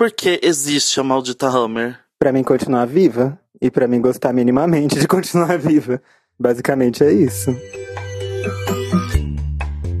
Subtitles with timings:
[0.00, 1.98] Por que existe a maldita Hammer?
[2.18, 6.00] Pra mim continuar viva e pra mim gostar minimamente de continuar viva.
[6.38, 7.54] Basicamente é isso.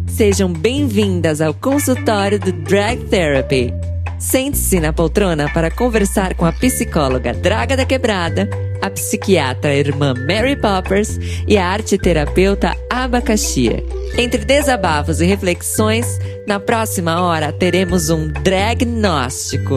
[0.08, 3.74] Sejam bem-vindas ao consultório do Drag Therapy.
[4.18, 8.48] Sente-se na poltrona para conversar com a psicóloga Draga da Quebrada,
[8.80, 13.84] a psiquiatra irmã Mary Poppers e a arteterapeuta Abacaxia.
[14.16, 16.18] Entre desabafos e reflexões,
[16.50, 19.76] na próxima hora teremos um dragnóstico.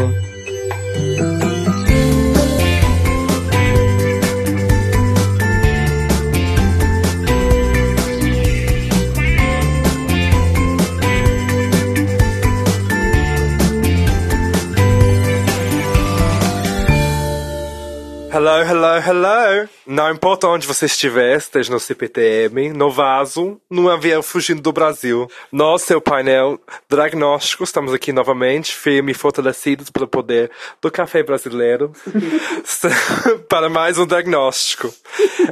[18.46, 19.70] Hello, hello, hello!
[19.88, 25.32] Não importa onde você estiver, esteja no CPTM, no vaso, num avião fugindo do Brasil.
[25.50, 31.94] Nós, seu painel diagnóstico, estamos aqui novamente, firmes e fortalecidos pelo poder do café brasileiro,
[33.48, 34.94] para mais um diagnóstico.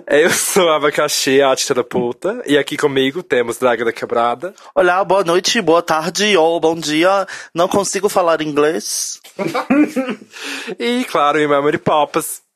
[0.05, 4.53] Eu sou a Abacaxi, a arte terapeuta, e aqui comigo temos Draga da Quebrada.
[4.75, 7.25] Olá, boa noite, boa tarde ou bom dia.
[7.55, 9.21] Não consigo falar inglês.
[10.77, 12.50] e, claro, em Memory Popas.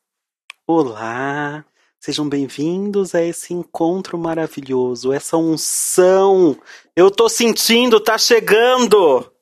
[0.68, 1.64] Olá,
[2.00, 6.60] sejam bem-vindos a esse encontro maravilhoso, essa unção.
[6.96, 9.32] Eu tô sentindo, tá chegando.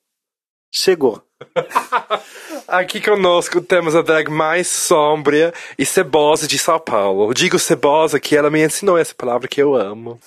[0.70, 1.26] Chegou.
[2.66, 7.28] Aqui conosco temos a drag mais sombria e cebosa de São Paulo.
[7.30, 10.18] Eu digo cebosa que ela me ensinou essa palavra que eu amo.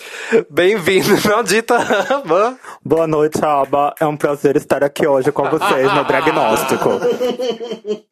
[0.50, 2.58] Bem-vindo, maldita Aba.
[2.84, 3.94] Boa noite, Aba.
[4.00, 6.90] É um prazer estar aqui hoje com vocês no Dragnóstico.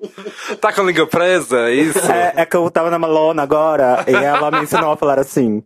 [0.62, 2.12] Tá com a língua presa, é isso?
[2.12, 5.64] É, é que eu tava na Malona agora e ela me ensinou a falar assim.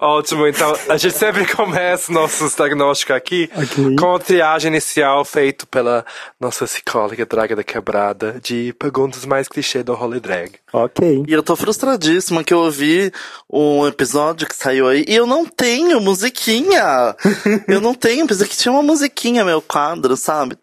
[0.00, 3.96] Ótimo, então a gente sempre começa nossos diagnósticos aqui Ok.
[3.96, 6.04] com a triagem inicial feito pela
[6.38, 10.52] nossa psicóloga Draga da Quebrada de perguntas mais clichê do Holy Drag.
[10.72, 11.24] Ok.
[11.26, 13.12] E eu tô frustradíssima que eu ouvi
[13.48, 17.16] um episódio que saiu aí e eu não tenho musiquinha.
[17.68, 20.56] eu não tenho, pensei que tinha uma musiquinha meu quadro, sabe?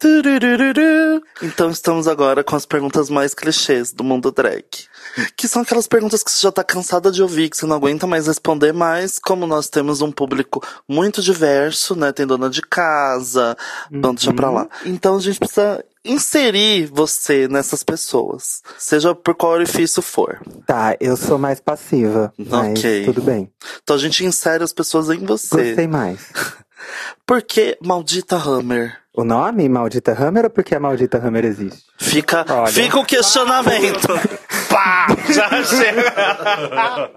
[1.42, 4.64] Então estamos agora com as perguntas mais clichês do mundo drag.
[5.36, 8.06] Que são aquelas perguntas que você já tá cansada de ouvir, que você não aguenta
[8.06, 12.12] mais responder, mas como nós temos um público muito diverso, né?
[12.12, 13.56] Tem dona de casa,
[13.90, 14.68] então deixa pra lá.
[14.84, 18.62] Então a gente precisa inserir você nessas pessoas.
[18.78, 20.40] Seja por qual orifício for.
[20.66, 23.04] Tá, eu sou mais passiva, mas Ok.
[23.04, 23.50] tudo bem.
[23.82, 25.56] Então a gente insere as pessoas em você.
[25.68, 26.20] Gostei mais.
[27.26, 28.96] Por que maldita Hammer?
[29.18, 31.82] O nome Maldita Hammer ou porque a Maldita Hammer existe?
[31.98, 32.68] Fica, Olha.
[32.68, 34.06] fica o questionamento.
[34.70, 35.08] Pá!
[35.28, 37.10] Já chega.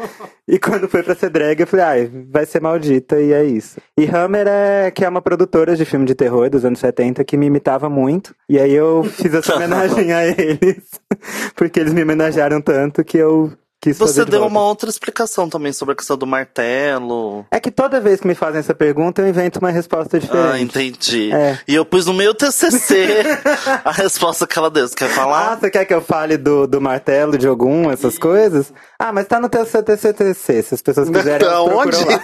[0.48, 3.82] e quando foi pra ser drag, eu falei, ai, vai ser maldita, e é isso.
[4.00, 7.36] E Hammer é que é uma produtora de filme de terror dos anos 70 que
[7.36, 8.34] me imitava muito.
[8.48, 10.90] E aí eu fiz essa homenagem a eles.
[11.54, 13.52] porque eles me homenagearam tanto que eu
[13.90, 17.46] quis Você deu uma outra explicação também sobre a questão do martelo.
[17.52, 20.48] É que toda vez que me fazem essa pergunta, eu invento uma resposta diferente.
[20.54, 21.32] Ah, entendi.
[21.32, 21.60] É.
[21.68, 23.24] E eu pus no meu TCC
[23.84, 24.88] a resposta que ela deu.
[24.88, 25.60] Você quer Ah, falar?
[25.60, 28.74] você quer que eu fale do, do martelo de algum, essas coisas?
[29.00, 32.24] Ah, mas tá no teu seu TCC, se as pessoas quiserem procuram lá.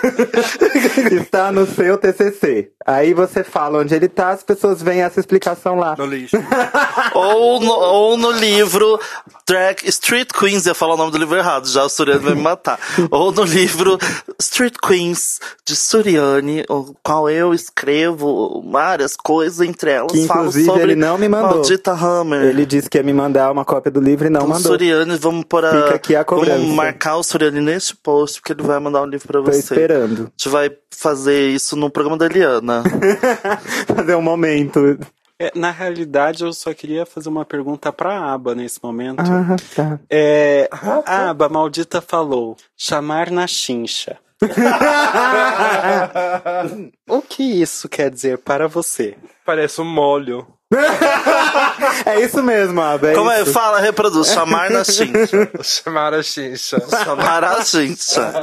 [1.21, 2.71] Está no seu TCC.
[2.85, 5.95] Aí você fala onde ele tá, as pessoas veem essa explicação lá.
[5.97, 6.35] No lixo.
[7.13, 8.99] ou, no, ou no livro
[9.47, 12.41] Drag Street Queens, ia falar o nome do livro errado, já o Suriane vai me
[12.41, 12.79] matar.
[13.11, 13.97] ou no livro
[14.39, 20.83] Street Queens de Suriane, o qual eu escrevo várias coisas, entre elas Que, falo sobre
[20.83, 21.57] ele não me mandou.
[21.57, 22.43] Maldita Hammer.
[22.43, 24.71] Ele disse que ia me mandar uma cópia do livro e não Então, mandou.
[24.71, 26.62] Suriane, vamos pôr a, Fica aqui a cobrança.
[26.67, 29.59] Marcar o Suriane neste post, porque ele vai mandar um livro pra Tô você.
[29.59, 30.21] esperando.
[30.21, 32.83] A gente vai fazer isso no programa da Eliana.
[33.95, 34.97] Fazer um momento.
[35.39, 39.19] É, na realidade, eu só queria fazer uma pergunta pra Aba nesse momento.
[39.19, 39.99] Ah, tá.
[40.09, 40.69] É,
[41.05, 44.17] a Aba maldita falou chamar na chincha.
[47.09, 49.15] o que isso quer dizer para você?
[49.45, 50.47] Parece um molho.
[52.05, 53.11] É isso mesmo, Aba.
[53.11, 53.41] É Como é?
[53.41, 53.51] isso.
[53.53, 54.27] Fala, reproduz.
[54.27, 55.49] Chamar na chincha.
[55.61, 56.77] Chamar a chincha.
[57.03, 58.33] Chamar a chincha.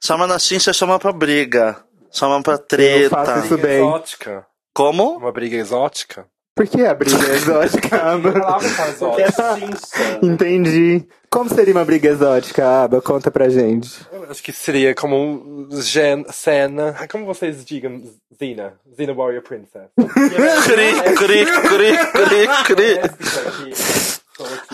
[0.00, 1.76] Chama na chincha, chama pra briga.
[2.12, 3.24] Chama pra Eu treta.
[3.24, 3.78] faço isso bem.
[3.78, 4.46] Exótica.
[4.74, 5.16] Como?
[5.16, 6.26] Uma briga exótica.
[6.60, 8.32] Por que a briga exótica, Aba?
[8.98, 10.18] Porque é chincha.
[10.20, 11.06] Entendi.
[11.30, 13.00] Como seria uma briga exótica, Aba?
[13.00, 13.90] Conta pra gente.
[14.28, 16.94] Acho que seria como um gen, cena.
[17.10, 18.02] Como vocês digam,
[18.38, 18.74] Zina?
[18.94, 19.88] Zina Warrior Princess.
[19.96, 23.00] Cri, cri, cri, cri, cri.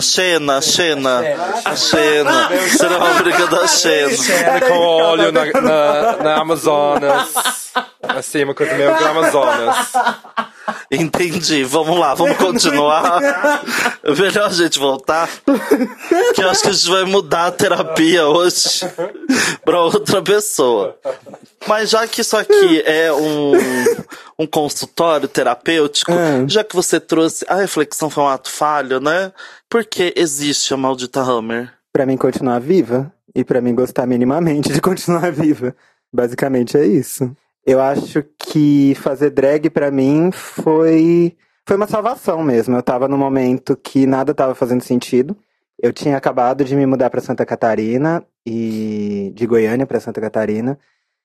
[0.01, 1.21] Xena, Xena.
[1.65, 2.49] A Xena.
[2.77, 4.11] Será uma briga da Xena.
[4.11, 7.73] Cena com óleo na, na, na Amazonas.
[8.17, 9.93] Assim, uma coisa meio Amazonas.
[10.91, 11.65] Entendi.
[11.65, 13.21] Vamos lá, vamos continuar.
[14.03, 15.29] É melhor a gente voltar.
[16.35, 18.81] Que eu acho que a gente vai mudar a terapia hoje
[19.65, 20.97] pra outra pessoa.
[21.67, 23.53] Mas já que isso aqui é um,
[24.39, 26.49] um consultório terapêutico, Hum.
[26.49, 29.33] já que você trouxe a reflexão foi um ato falho, né?
[29.69, 31.73] Por que existe a maldita Hammer?
[31.93, 35.75] Pra mim continuar viva e pra mim gostar minimamente de continuar viva.
[36.13, 37.37] Basicamente é isso.
[37.67, 41.37] Eu acho que fazer drag pra mim foi
[41.67, 42.77] foi uma salvação mesmo.
[42.77, 45.37] Eu tava num momento que nada tava fazendo sentido.
[45.83, 50.79] Eu tinha acabado de me mudar pra Santa Catarina e de Goiânia pra Santa Catarina.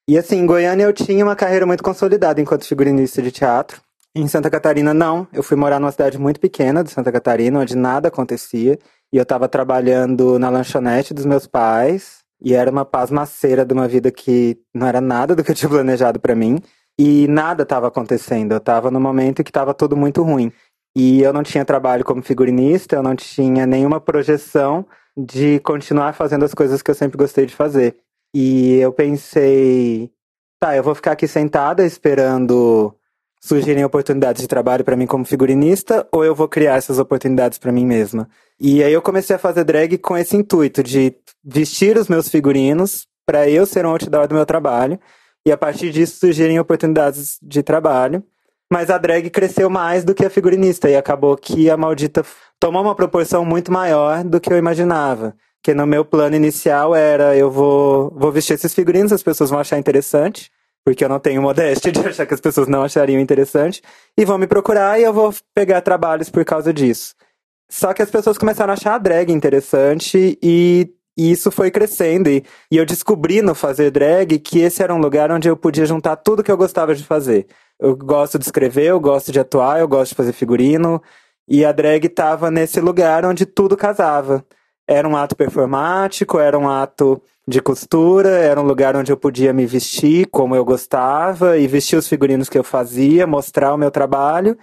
[0.09, 3.79] E assim, em Goiânia eu tinha uma carreira muito consolidada enquanto figurinista de teatro.
[4.15, 5.27] Em Santa Catarina não.
[5.31, 8.79] Eu fui morar numa cidade muito pequena de Santa Catarina, onde nada acontecia.
[9.13, 12.20] E eu tava trabalhando na lanchonete dos meus pais.
[12.41, 15.69] E era uma pasmaceira de uma vida que não era nada do que eu tinha
[15.69, 16.59] planejado pra mim.
[16.99, 18.53] E nada tava acontecendo.
[18.53, 20.51] Eu tava no momento em que tava tudo muito ruim.
[20.95, 24.85] E eu não tinha trabalho como figurinista, eu não tinha nenhuma projeção
[25.15, 27.95] de continuar fazendo as coisas que eu sempre gostei de fazer.
[28.35, 30.11] E eu pensei,
[30.59, 32.95] tá, eu vou ficar aqui sentada esperando
[33.41, 37.71] surgirem oportunidades de trabalho pra mim como figurinista ou eu vou criar essas oportunidades pra
[37.71, 38.29] mim mesma.
[38.59, 43.07] E aí eu comecei a fazer drag com esse intuito de vestir os meus figurinos
[43.25, 44.99] pra eu ser um outdoor do meu trabalho
[45.43, 48.23] e a partir disso surgirem oportunidades de trabalho.
[48.71, 52.23] Mas a drag cresceu mais do que a figurinista e acabou que a maldita
[52.59, 55.35] tomou uma proporção muito maior do que eu imaginava.
[55.63, 59.59] Que no meu plano inicial era eu vou, vou vestir esses figurinos, as pessoas vão
[59.59, 60.51] achar interessante,
[60.83, 63.81] porque eu não tenho modéstia de achar que as pessoas não achariam interessante,
[64.17, 67.15] e vão me procurar e eu vou pegar trabalhos por causa disso.
[67.71, 72.29] Só que as pessoas começaram a achar a drag interessante e, e isso foi crescendo.
[72.29, 75.85] E, e eu descobri no fazer drag que esse era um lugar onde eu podia
[75.85, 77.47] juntar tudo que eu gostava de fazer.
[77.79, 81.01] Eu gosto de escrever, eu gosto de atuar, eu gosto de fazer figurino.
[81.47, 84.45] E a drag tava nesse lugar onde tudo casava.
[84.91, 89.53] Era um ato performático, era um ato de costura, era um lugar onde eu podia
[89.53, 93.89] me vestir como eu gostava e vestir os figurinos que eu fazia, mostrar o meu
[93.89, 94.57] trabalho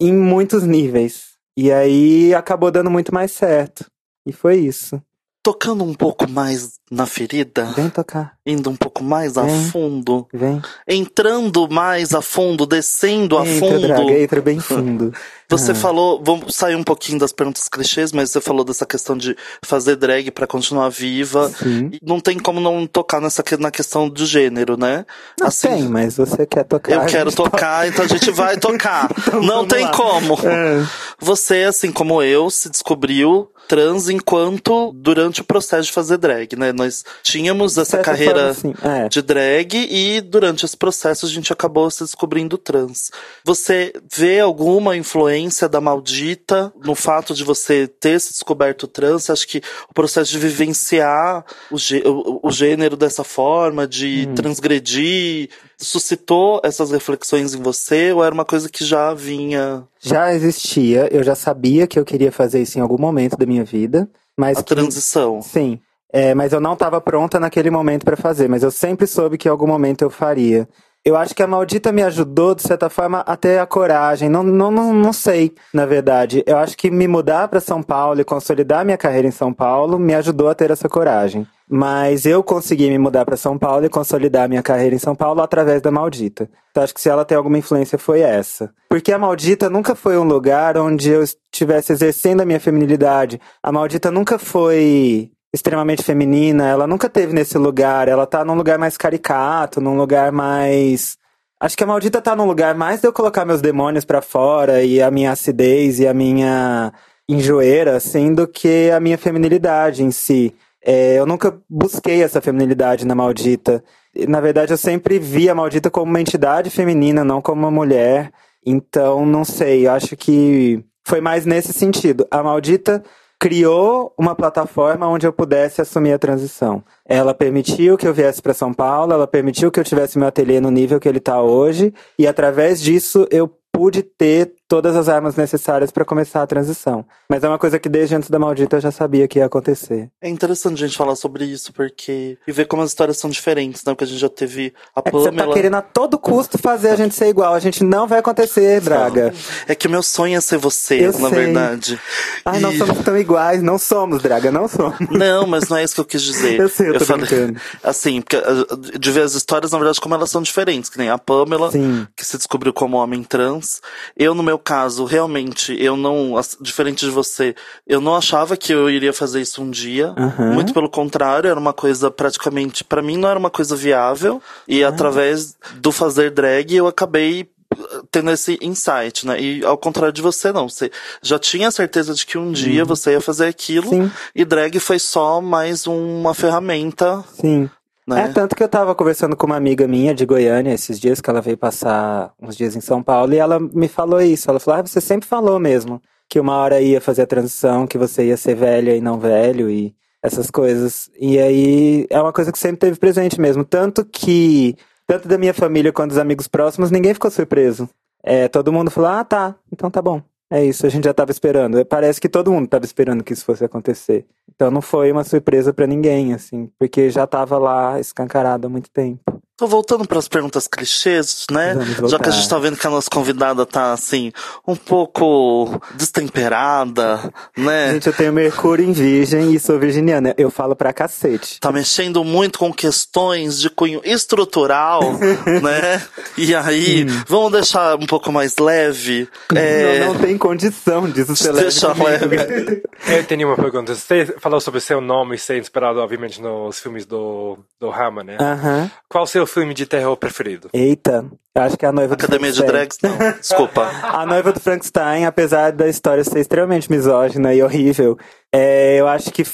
[0.00, 1.32] em muitos níveis.
[1.56, 3.84] E aí acabou dando muito mais certo.
[4.24, 5.02] E foi isso.
[5.42, 9.64] Tocando um pouco mais na ferida, Vem tocar, indo um pouco mais a Vem.
[9.70, 10.60] fundo, vem.
[10.86, 13.80] entrando mais a fundo, descendo a entra, fundo.
[13.86, 15.10] draga, entra bem fundo.
[15.48, 15.74] Você Ah.
[15.74, 19.96] falou, vamos sair um pouquinho das perguntas clichês, mas você falou dessa questão de fazer
[19.96, 21.50] drag pra continuar viva.
[21.50, 21.90] Sim.
[22.02, 25.04] Não tem como não tocar nessa na questão do gênero, né?
[25.40, 26.92] Não tem, mas você quer tocar.
[26.92, 29.10] Eu a quero gente tocar, então a gente vai tocar.
[29.32, 29.90] não vamos tem lá.
[29.92, 30.34] como.
[30.46, 30.86] É.
[31.20, 36.72] Você, assim como eu, se descobriu trans enquanto durante o processo de fazer drag, né?
[36.82, 38.74] Nós tínhamos essa Certa carreira forma, sim.
[38.82, 39.08] É.
[39.08, 43.10] de drag e durante esse processo a gente acabou se descobrindo trans.
[43.44, 49.30] Você vê alguma influência da maldita no fato de você ter se descoberto trans?
[49.30, 54.34] Acha que o processo de vivenciar o, gê- o- o gênero dessa forma, de Hum.
[54.34, 55.48] transgredir,
[55.78, 61.22] suscitou essas reflexões em você ou era uma coisa que já vinha Já existia, eu
[61.22, 64.62] já sabia que eu queria fazer isso em algum momento da minha vida, mas a
[64.62, 65.40] que- transição?
[65.42, 65.78] Sim.
[66.12, 69.48] É, mas eu não estava pronta naquele momento para fazer, mas eu sempre soube que
[69.48, 70.68] em algum momento eu faria.
[71.04, 74.28] Eu acho que a maldita me ajudou, de certa forma, a ter a coragem.
[74.28, 76.44] Não, não, não, não sei, na verdade.
[76.46, 79.98] Eu acho que me mudar para São Paulo e consolidar minha carreira em São Paulo
[79.98, 81.44] me ajudou a ter essa coragem.
[81.68, 85.40] Mas eu consegui me mudar para São Paulo e consolidar minha carreira em São Paulo
[85.40, 86.48] através da maldita.
[86.70, 88.70] Então acho que se ela tem alguma influência foi essa.
[88.88, 93.40] Porque a maldita nunca foi um lugar onde eu estivesse exercendo a minha feminilidade.
[93.60, 98.78] A maldita nunca foi extremamente feminina, ela nunca teve nesse lugar, ela tá num lugar
[98.78, 101.18] mais caricato, num lugar mais
[101.62, 104.82] Acho que a maldita tá num lugar mais de eu colocar meus demônios pra fora
[104.82, 106.92] e a minha acidez e a minha
[107.28, 110.52] enjoeira, assim, do que a minha feminilidade em si.
[110.84, 113.80] É, eu nunca busquei essa feminilidade na maldita.
[114.28, 118.32] Na verdade, eu sempre vi a maldita como uma entidade feminina, não como uma mulher.
[118.66, 122.26] Então, não sei, eu acho que foi mais nesse sentido.
[122.28, 123.04] A maldita
[123.42, 126.80] criou uma plataforma onde eu pudesse assumir a transição.
[127.04, 130.60] Ela permitiu que eu viesse para São Paulo, ela permitiu que eu tivesse meu ateliê
[130.60, 135.36] no nível que ele está hoje, e através disso eu pude ter todas as armas
[135.36, 137.04] necessárias para começar a transição.
[137.28, 140.08] Mas é uma coisa que desde antes da maldita eu já sabia que ia acontecer.
[140.18, 142.38] É interessante a gente falar sobre isso, porque.
[142.48, 143.92] E ver como as histórias são diferentes, né?
[143.92, 145.48] Porque a gente já teve a É que você Pamela.
[145.48, 147.52] tá querendo a todo custo fazer a gente ser igual.
[147.52, 149.34] A gente não vai acontecer, Braga.
[149.68, 151.44] É que o meu sonho é ser você, Eu na sei.
[151.44, 152.00] verdade.
[152.42, 153.62] Ai, não E- somos tão iguais.
[153.62, 154.96] Não somos, Braga, não somos.
[155.10, 156.58] Não, mas não é isso que eu quis dizer.
[156.58, 157.60] Eu sei, eu tô falei, brincando.
[157.84, 160.88] assim, porque uh, de ver as histórias, na verdade, como elas são diferentes.
[160.88, 162.06] Que nem a Pamela, Sim.
[162.16, 163.82] que se descobriu como homem trans.
[164.16, 167.54] Eu, no meu caso, realmente, eu não, diferente de você,
[167.86, 170.14] eu não achava que eu iria fazer isso um dia.
[170.16, 170.52] Aham.
[170.52, 174.40] Muito pelo contrário, era uma coisa praticamente, pra mim não era uma coisa viável.
[174.66, 179.40] E através do fazer drag, eu acabei uh, tendo esse insight, né?
[179.40, 180.68] E ao contrário de você, não.
[180.68, 180.90] Você
[181.20, 183.88] já tinha certeza de que um dia você ia fazer aquilo.
[183.88, 184.10] Sim.
[184.34, 187.68] E drag foi só mais uma ferramenta, Sim.
[188.06, 188.24] Né?
[188.24, 191.30] É, tanto que eu tava conversando com uma amiga minha de Goiânia esses dias, que
[191.30, 194.50] ela veio passar uns dias em São Paulo, e ela me falou isso.
[194.50, 197.98] Ela falou, ah, você sempre falou mesmo que uma hora ia fazer a transição, que
[197.98, 201.10] você ia ser velha e não velho, e essas coisas.
[201.18, 203.64] E aí, é uma coisa que sempre teve presente mesmo.
[203.64, 207.88] Tanto que, tanto da minha família quanto dos amigos próximos, ninguém ficou surpreso.
[208.22, 210.22] É, todo mundo falou, ah, tá, então tá bom.
[210.50, 211.84] É isso, a gente já tava esperando.
[211.86, 214.26] Parece que todo mundo tava esperando que isso fosse acontecer.
[214.62, 218.88] Então não foi uma surpresa pra ninguém, assim, porque já tava lá escancarado há muito
[218.92, 219.41] tempo.
[219.56, 221.74] Tô voltando pras perguntas clichês, né?
[222.08, 224.32] Já que a gente tá vendo que a nossa convidada tá, assim,
[224.66, 227.92] um pouco destemperada, né?
[227.92, 230.34] Gente, eu tenho Mercúrio em Virgem e sou virginiana.
[230.38, 231.60] Eu falo pra cacete.
[231.60, 235.02] Tá mexendo muito com questões de cunho estrutural,
[235.62, 236.02] né?
[236.36, 239.28] E aí, vamos deixar um pouco mais leve.
[239.54, 242.08] É, Não, não tem condição disso ser leve Deixa comigo.
[242.08, 242.82] leve.
[243.06, 243.94] Eu tenho uma pergunta.
[243.94, 248.36] Você falou sobre seu nome ser inspirado, obviamente, nos filmes do, do Hammer, né?
[248.40, 248.90] Aham.
[249.08, 250.70] Qual o seu filme de terror preferido?
[250.72, 253.16] Eita, eu acho que é a noiva Academia do de Frankenstein.
[253.16, 253.38] Drags, não.
[253.40, 253.90] Desculpa.
[254.02, 258.16] A noiva do Frankenstein, apesar da história ser extremamente misógina e horrível,
[258.52, 259.44] é, eu acho que,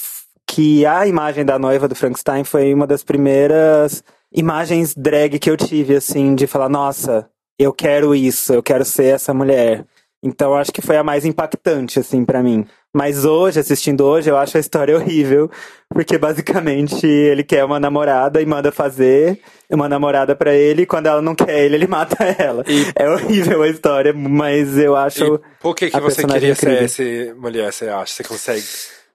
[0.46, 5.56] que a imagem da noiva do Frankenstein foi uma das primeiras imagens drag que eu
[5.56, 7.28] tive, assim, de falar, nossa,
[7.58, 9.86] eu quero isso, eu quero ser essa mulher.
[10.22, 12.66] Então eu acho que foi a mais impactante, assim, pra mim.
[12.94, 15.50] Mas hoje, assistindo hoje, eu acho a história horrível,
[15.90, 19.40] porque basicamente ele quer uma namorada e manda fazer
[19.70, 22.64] uma namorada pra ele, e quando ela não quer ele, ele mata ela.
[22.96, 25.34] É horrível a história, mas eu acho.
[25.36, 27.26] E por que, que você queria ser incrível.
[27.26, 28.14] essa mulher, você acha?
[28.14, 28.64] Você consegue?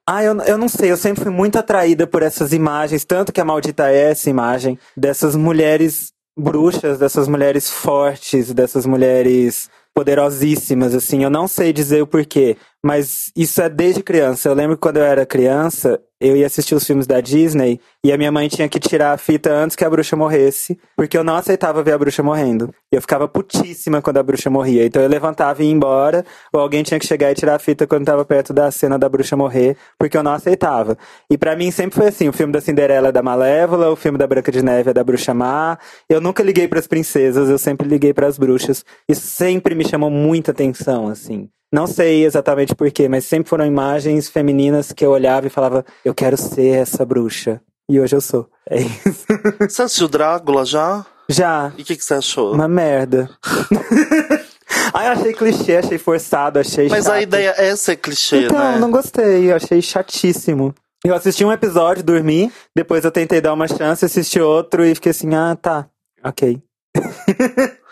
[0.08, 3.39] Ah, eu, eu não sei, eu sempre fui muito atraída por essas imagens, tanto que
[3.39, 11.24] a maldita é essa imagem, dessas mulheres bruxas, dessas mulheres fortes, dessas mulheres poderosíssimas, assim.
[11.24, 14.49] Eu não sei dizer o porquê, mas isso é desde criança.
[14.49, 18.11] Eu lembro que quando eu era criança, eu ia assistir os filmes da Disney e
[18.11, 21.23] a minha mãe tinha que tirar a fita antes que a bruxa morresse, porque eu
[21.23, 22.73] não aceitava ver a bruxa morrendo.
[22.91, 24.85] E eu ficava putíssima quando a bruxa morria.
[24.85, 27.87] Então eu levantava e ia embora, ou alguém tinha que chegar e tirar a fita
[27.87, 30.97] quando tava perto da cena da bruxa morrer, porque eu não aceitava.
[31.29, 34.17] E pra mim sempre foi assim, o filme da Cinderela é da Malévola, o filme
[34.17, 35.77] da Branca de Neve é da Bruxa Má.
[36.09, 38.83] Eu nunca liguei pras princesas, eu sempre liguei pras bruxas.
[39.07, 41.49] Isso sempre me chamou muita atenção, assim.
[41.74, 46.13] Não sei exatamente porquê, mas sempre foram imagens femininas que eu olhava e falava, eu
[46.13, 47.60] quero ser essa bruxa.
[47.89, 48.48] E hoje eu sou.
[48.70, 49.25] É isso.
[49.68, 51.03] Você assistiu Drácula já?
[51.27, 51.74] Já.
[51.75, 52.53] E o que, que você achou?
[52.53, 53.27] Uma merda.
[54.94, 57.13] Ai, eu achei clichê, achei forçado, achei Mas chato.
[57.15, 58.77] a ideia é ser clichê, Então, né?
[58.77, 60.75] não gostei, achei chatíssimo.
[61.03, 65.10] Eu assisti um episódio, dormi, depois eu tentei dar uma chance, assisti outro e fiquei
[65.10, 65.88] assim, ah, tá,
[66.24, 66.62] ok.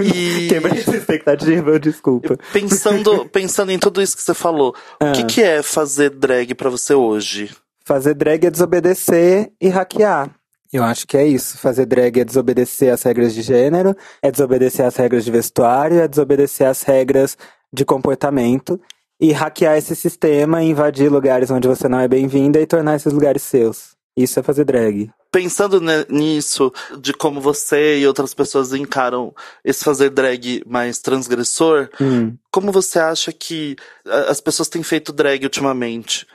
[0.00, 2.36] E Quebrei essa expectativa, desculpa.
[2.52, 5.26] pensando, pensando em tudo isso que você falou, o que, Ah.
[5.26, 7.50] que é fazer drag pra você hoje?
[7.84, 10.30] Fazer drag é desobedecer e hackear.
[10.72, 11.56] Eu acho que é isso.
[11.58, 16.08] Fazer drag é desobedecer às regras de gênero, é desobedecer às regras de vestuário, é
[16.08, 17.36] desobedecer às regras
[17.72, 18.80] de comportamento
[19.20, 23.42] e hackear esse sistema, invadir lugares onde você não é bem-vinda e tornar esses lugares
[23.42, 23.93] seus.
[24.16, 25.10] Isso é fazer drag.
[25.32, 32.36] Pensando nisso, de como você e outras pessoas encaram esse fazer drag mais transgressor, Hum.
[32.52, 33.74] como você acha que
[34.28, 36.26] as pessoas têm feito drag ultimamente?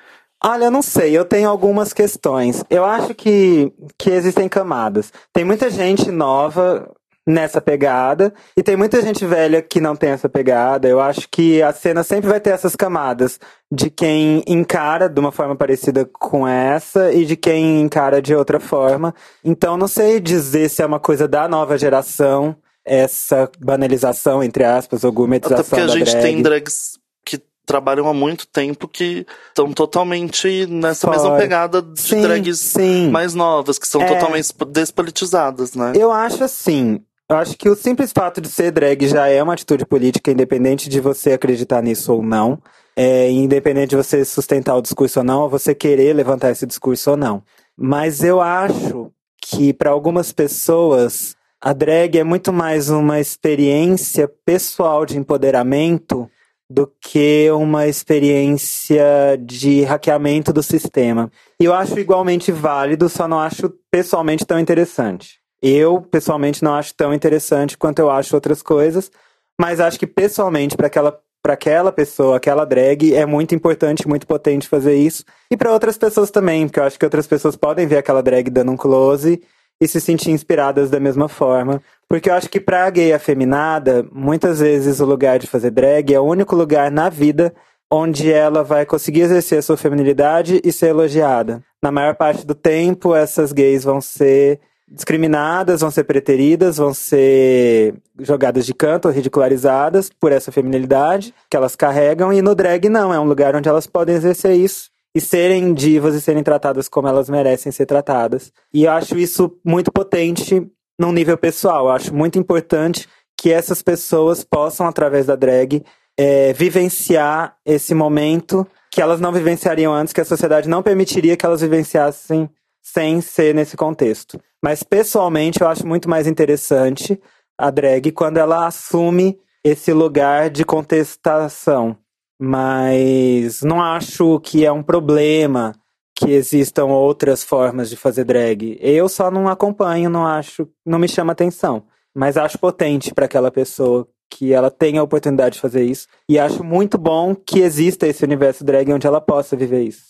[0.44, 2.64] Olha, eu não sei, eu tenho algumas questões.
[2.70, 5.12] Eu acho que, que existem camadas.
[5.34, 6.90] Tem muita gente nova
[7.30, 8.34] nessa pegada.
[8.58, 10.88] E tem muita gente velha que não tem essa pegada.
[10.88, 13.40] Eu acho que a cena sempre vai ter essas camadas
[13.72, 18.60] de quem encara de uma forma parecida com essa e de quem encara de outra
[18.60, 19.14] forma.
[19.46, 25.04] Então não sei dizer se é uma coisa da nova geração essa banalização, entre aspas,
[25.04, 26.22] ou gourmetização Até porque a gente drag.
[26.24, 31.20] tem drags que trabalham há muito tempo que estão totalmente nessa Fora.
[31.20, 33.12] mesma pegada de Sim, drags sim.
[33.12, 34.08] mais novas, que são É.
[34.08, 35.94] totalmente despolitizadas, né?
[35.96, 37.00] Eu acho assim.
[37.32, 40.90] Eu acho que o simples fato de ser drag já é uma atitude política, independente
[40.90, 42.60] de você acreditar nisso ou não.
[42.96, 47.12] É, independente de você sustentar o discurso ou não, ou você querer levantar esse discurso
[47.12, 47.44] ou não.
[47.78, 55.06] Mas eu acho que para algumas pessoas a drag é muito mais uma experiência pessoal
[55.06, 56.28] de empoderamento
[56.68, 61.32] do que uma experiência de hackeamento do sistema.
[61.60, 65.39] E eu acho igualmente válido, só não acho pessoalmente tão interessante.
[65.62, 69.12] Eu, pessoalmente, não acho tão interessante quanto eu acho outras coisas,
[69.60, 74.26] mas acho que pessoalmente, para aquela, pra aquela pessoa, aquela drag, é muito importante, muito
[74.26, 75.24] potente fazer isso.
[75.52, 78.50] E para outras pessoas também, porque eu acho que outras pessoas podem ver aquela drag
[78.50, 79.42] dando um close
[79.82, 81.82] e se sentir inspiradas da mesma forma.
[82.08, 86.20] Porque eu acho que pra gay afeminada, muitas vezes o lugar de fazer drag é
[86.20, 87.54] o único lugar na vida
[87.92, 91.64] onde ela vai conseguir exercer a sua feminilidade e ser elogiada.
[91.82, 94.60] Na maior parte do tempo, essas gays vão ser
[94.92, 101.76] discriminadas, vão ser preteridas, vão ser jogadas de canto ridicularizadas por essa feminilidade que elas
[101.76, 105.74] carregam, e no drag não, é um lugar onde elas podem exercer isso e serem
[105.74, 108.52] divas e serem tratadas como elas merecem ser tratadas.
[108.74, 110.68] E eu acho isso muito potente
[111.00, 111.86] num nível pessoal.
[111.86, 113.08] Eu acho muito importante
[113.40, 115.84] que essas pessoas possam, através da drag,
[116.18, 121.46] é, vivenciar esse momento que elas não vivenciariam antes, que a sociedade não permitiria que
[121.46, 122.50] elas vivenciassem
[122.82, 124.40] sem ser nesse contexto.
[124.62, 127.20] Mas pessoalmente eu acho muito mais interessante
[127.58, 131.98] a drag quando ela assume esse lugar de contestação.
[132.42, 135.74] Mas não acho que é um problema
[136.16, 138.78] que existam outras formas de fazer drag.
[138.82, 141.84] Eu só não acompanho, não acho, não me chama atenção.
[142.16, 146.08] Mas acho potente para aquela pessoa que ela tenha a oportunidade de fazer isso.
[146.28, 150.10] E acho muito bom que exista esse universo drag onde ela possa viver isso.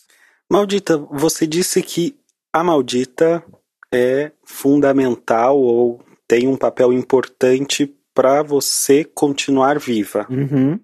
[0.52, 2.19] Maldita, você disse que
[2.54, 3.44] a maldita
[3.94, 10.28] é fundamental ou tem um papel importante para você continuar viva.
[10.30, 10.80] Uhum.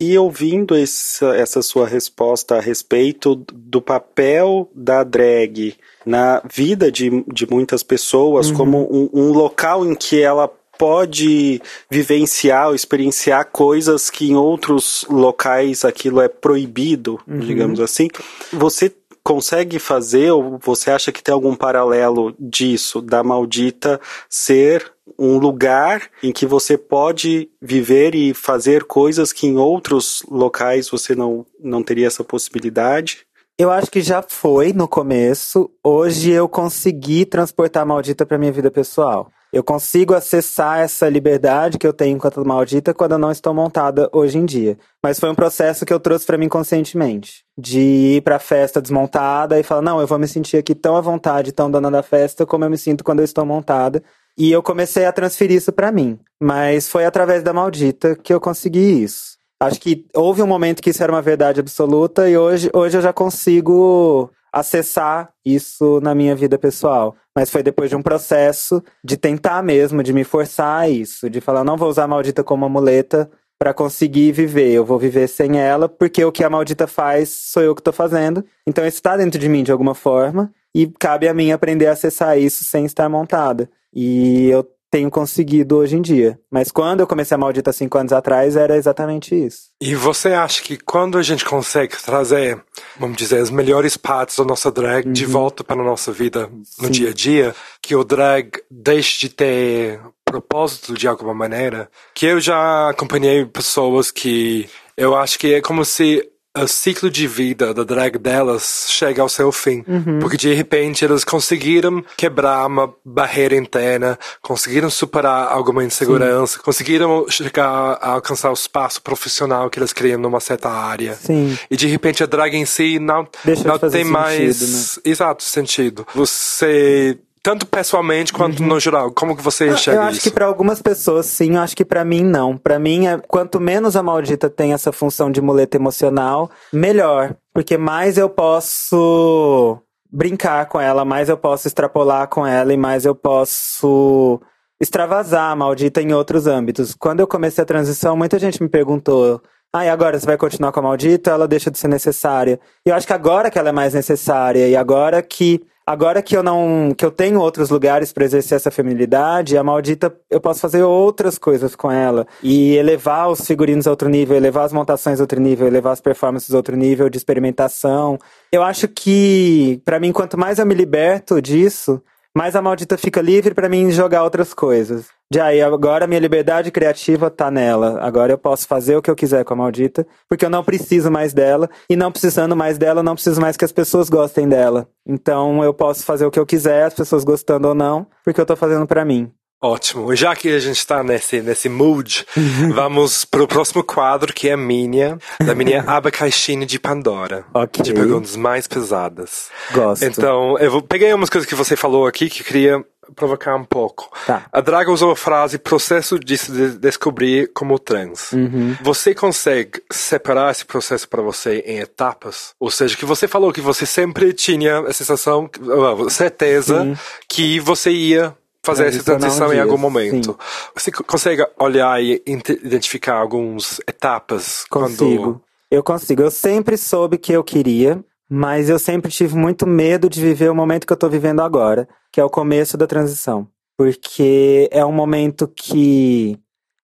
[0.00, 7.24] E ouvindo essa, essa sua resposta a respeito do papel da drag na vida de,
[7.32, 8.56] de muitas pessoas, Uhum.
[8.56, 15.06] como um, um local em que ela pode vivenciar ou experienciar coisas que em outros
[15.08, 17.38] locais aquilo é proibido, Uhum.
[17.38, 18.08] digamos assim.
[18.52, 18.92] Você
[19.24, 26.08] consegue fazer ou você acha que tem algum paralelo disso, da maldita ser um lugar
[26.22, 31.82] em que você pode viver e fazer coisas que em outros locais você não, não
[31.82, 33.26] teria essa possibilidade?
[33.58, 35.70] Eu acho que já foi no começo.
[35.84, 39.30] Hoje eu consegui transportar a maldita para minha vida pessoal.
[39.52, 44.08] Eu consigo acessar essa liberdade que eu tenho enquanto maldita quando eu não estou montada
[44.10, 44.78] hoje em dia.
[45.02, 47.44] Mas foi um processo que eu trouxe para mim conscientemente.
[47.58, 51.02] De ir pra festa desmontada e falar, não, eu vou me sentir aqui tão à
[51.02, 54.02] vontade, tão dona da festa, como eu me sinto quando eu estou montada.
[54.38, 56.18] E eu comecei a transferir isso para mim.
[56.42, 59.36] Mas foi através da maldita que eu consegui isso.
[59.60, 63.02] Acho que houve um momento que isso era uma verdade absoluta e hoje, hoje eu
[63.02, 67.14] já consigo acessar isso na minha vida pessoal.
[67.36, 71.40] Mas foi depois de um processo de tentar mesmo, de me forçar a isso, de
[71.40, 75.60] falar, não vou usar a maldita como amuleta para conseguir viver, eu vou viver sem
[75.60, 78.44] ela, porque o que a maldita faz sou eu que tô fazendo.
[78.66, 81.92] Então isso está dentro de mim de alguma forma e cabe a mim aprender a
[81.92, 83.70] acessar isso sem estar montada.
[83.94, 86.38] E eu tenho conseguido hoje em dia.
[86.50, 89.70] Mas quando eu comecei a maldita cinco anos atrás, era exatamente isso.
[89.80, 92.62] E você acha que quando a gente consegue trazer,
[93.00, 96.86] vamos dizer, as melhores partes da nossa drag de volta para a nossa vida no
[96.86, 96.90] Sim.
[96.90, 102.38] dia a dia, que o drag deixe de ter propósito de alguma maneira, que eu
[102.38, 107.82] já acompanhei pessoas que eu acho que é como se o ciclo de vida da
[107.82, 109.84] drag delas chega ao seu fim.
[110.20, 117.66] Porque de repente elas conseguiram quebrar uma barreira interna, conseguiram superar alguma insegurança, conseguiram chegar
[118.00, 121.14] a alcançar o espaço profissional que elas queriam numa certa área.
[121.14, 121.56] Sim.
[121.70, 125.10] E de repente a drag em si não, Deixa de não tem mais sentido, né?
[125.12, 126.06] exato sentido.
[126.14, 130.22] Você tanto pessoalmente quanto no geral, como que você Ah, enxerga eu acho isso?
[130.28, 132.56] que pra algumas pessoas sim, eu acho que pra mim não.
[132.56, 137.34] Pra mim, é, quanto menos a maldita tem essa função de muleta emocional, melhor.
[137.52, 139.78] Porque mais eu posso
[140.10, 144.40] brincar com ela, mais eu posso extrapolar com ela e mais eu posso
[144.80, 146.94] extravasar a maldita em outros âmbitos.
[146.94, 149.40] Quando eu comecei a transição, muita gente me perguntou:
[149.72, 151.30] ah, e agora você vai continuar com a maldita?
[151.30, 152.60] Ela deixa de ser necessária.
[152.86, 156.36] E eu acho que agora que ela é mais necessária e agora que Agora que
[156.36, 160.60] eu não, que eu tenho outros lugares para exercer essa feminilidade, a maldita eu posso
[160.60, 165.18] fazer outras coisas com ela e elevar os figurinos a outro nível, elevar as montações
[165.18, 168.16] a outro nível, elevar as performances a outro nível de experimentação.
[168.52, 172.00] Eu acho que para mim quanto mais eu me liberto disso,
[172.36, 175.06] mais a maldita fica livre para mim jogar outras coisas.
[175.30, 177.98] De aí, agora minha liberdade criativa tá nela.
[178.02, 181.10] Agora eu posso fazer o que eu quiser com a maldita, porque eu não preciso
[181.10, 184.88] mais dela, e não precisando mais dela, não preciso mais que as pessoas gostem dela.
[185.06, 188.46] Então eu posso fazer o que eu quiser, as pessoas gostando ou não, porque eu
[188.46, 189.32] tô fazendo para mim.
[189.62, 190.14] Ótimo.
[190.16, 192.26] Já que a gente está nesse, nesse mood,
[192.74, 197.44] vamos para o próximo quadro, que é a minha, da minha abacaxina de Pandora.
[197.54, 197.82] Ok.
[197.84, 199.50] De perguntas mais pesadas.
[199.72, 200.04] Gosto.
[200.04, 203.64] Então, eu vou, peguei umas coisas que você falou aqui que eu queria provocar um
[203.64, 204.10] pouco.
[204.26, 204.46] Tá.
[204.52, 208.32] A Draga usou a frase processo de se de- descobrir como trans.
[208.32, 208.76] Uhum.
[208.82, 212.54] Você consegue separar esse processo para você em etapas?
[212.58, 216.96] Ou seja, que você falou que você sempre tinha a sensação, ah, certeza Sim.
[217.28, 220.38] que você ia fazer essa Transicionar um transição em algum momento.
[220.74, 225.22] Você co- consegue olhar e identificar algumas etapas Consigo.
[225.22, 226.22] quando Eu consigo.
[226.22, 230.54] Eu sempre soube que eu queria, mas eu sempre tive muito medo de viver o
[230.54, 233.48] momento que eu tô vivendo agora, que é o começo da transição.
[233.76, 236.38] Porque é um momento que.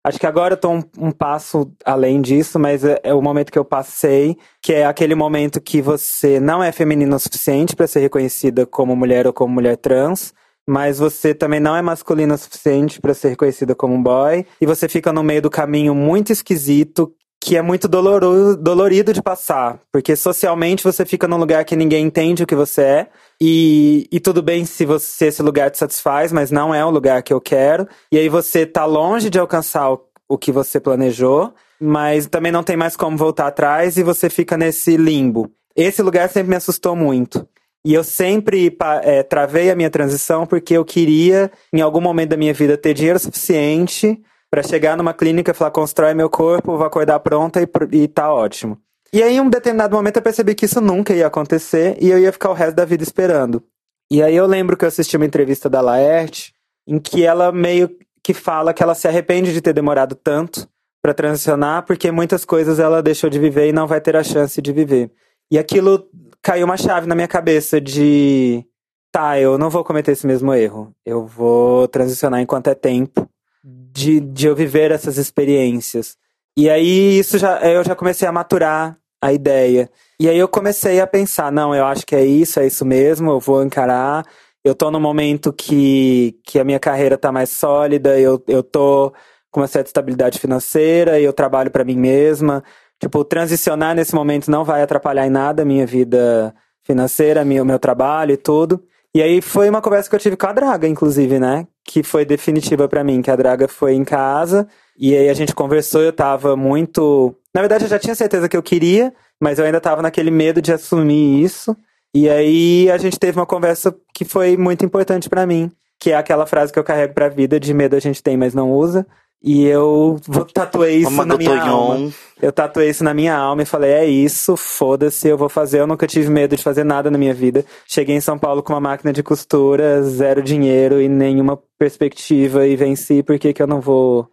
[0.04, 3.52] Acho que agora eu tô um, um passo além disso, mas é, é o momento
[3.52, 7.86] que eu passei, que é aquele momento que você não é feminina o suficiente para
[7.86, 10.32] ser reconhecida como mulher ou como mulher trans,
[10.68, 14.66] mas você também não é masculina o suficiente para ser reconhecida como um boy, e
[14.66, 19.80] você fica no meio do caminho muito esquisito, que é muito doloroso, dolorido de passar,
[19.90, 23.06] porque socialmente você fica num lugar que ninguém entende o que você é,
[23.40, 26.90] e, e tudo bem se, você, se esse lugar te satisfaz, mas não é o
[26.90, 30.78] lugar que eu quero, e aí você tá longe de alcançar o, o que você
[30.78, 35.50] planejou, mas também não tem mais como voltar atrás e você fica nesse limbo.
[35.74, 37.48] Esse lugar sempre me assustou muito.
[37.88, 42.36] E eu sempre é, travei a minha transição porque eu queria, em algum momento da
[42.36, 46.84] minha vida, ter dinheiro suficiente para chegar numa clínica e falar: constrói meu corpo, vou
[46.84, 48.78] acordar pronta e, e tá ótimo.
[49.10, 52.18] E aí, em um determinado momento, eu percebi que isso nunca ia acontecer e eu
[52.18, 53.64] ia ficar o resto da vida esperando.
[54.10, 56.52] E aí, eu lembro que eu assisti uma entrevista da Laerte
[56.86, 57.88] em que ela meio
[58.22, 60.68] que fala que ela se arrepende de ter demorado tanto
[61.00, 64.60] para transicionar porque muitas coisas ela deixou de viver e não vai ter a chance
[64.60, 65.10] de viver.
[65.50, 66.06] E aquilo
[66.48, 68.64] caiu uma chave na minha cabeça de
[69.12, 70.94] tá, eu não vou cometer esse mesmo erro.
[71.04, 73.28] Eu vou transicionar enquanto é tempo
[73.62, 76.16] de, de eu viver essas experiências.
[76.56, 79.90] E aí isso já eu já comecei a maturar a ideia.
[80.18, 83.30] E aí eu comecei a pensar, não, eu acho que é isso, é isso mesmo,
[83.30, 84.24] eu vou encarar.
[84.64, 89.12] Eu tô num momento que, que a minha carreira tá mais sólida, eu, eu tô
[89.50, 92.64] com uma certa estabilidade financeira, eu trabalho para mim mesma.
[93.00, 97.78] Tipo, transicionar nesse momento não vai atrapalhar em nada a minha vida financeira, o meu
[97.78, 98.82] trabalho e tudo.
[99.14, 101.66] E aí foi uma conversa que eu tive com a Draga, inclusive, né?
[101.84, 105.54] Que foi definitiva pra mim, que a Draga foi em casa e aí a gente
[105.54, 109.64] conversou, eu tava muito, na verdade eu já tinha certeza que eu queria, mas eu
[109.64, 111.76] ainda tava naquele medo de assumir isso.
[112.12, 116.16] E aí a gente teve uma conversa que foi muito importante pra mim, que é
[116.16, 119.06] aquela frase que eu carrego pra vida de medo a gente tem, mas não usa.
[119.42, 122.10] E eu vou- tatuei isso Uma na minha alma.
[122.42, 125.80] Eu tatuei isso na minha alma e falei, é isso, foda-se, eu vou fazer.
[125.80, 127.64] Eu nunca tive medo de fazer nada na minha vida.
[127.86, 132.74] Cheguei em São Paulo com uma máquina de costura, zero dinheiro e nenhuma perspectiva e
[132.76, 134.28] venci, por que que eu não vou...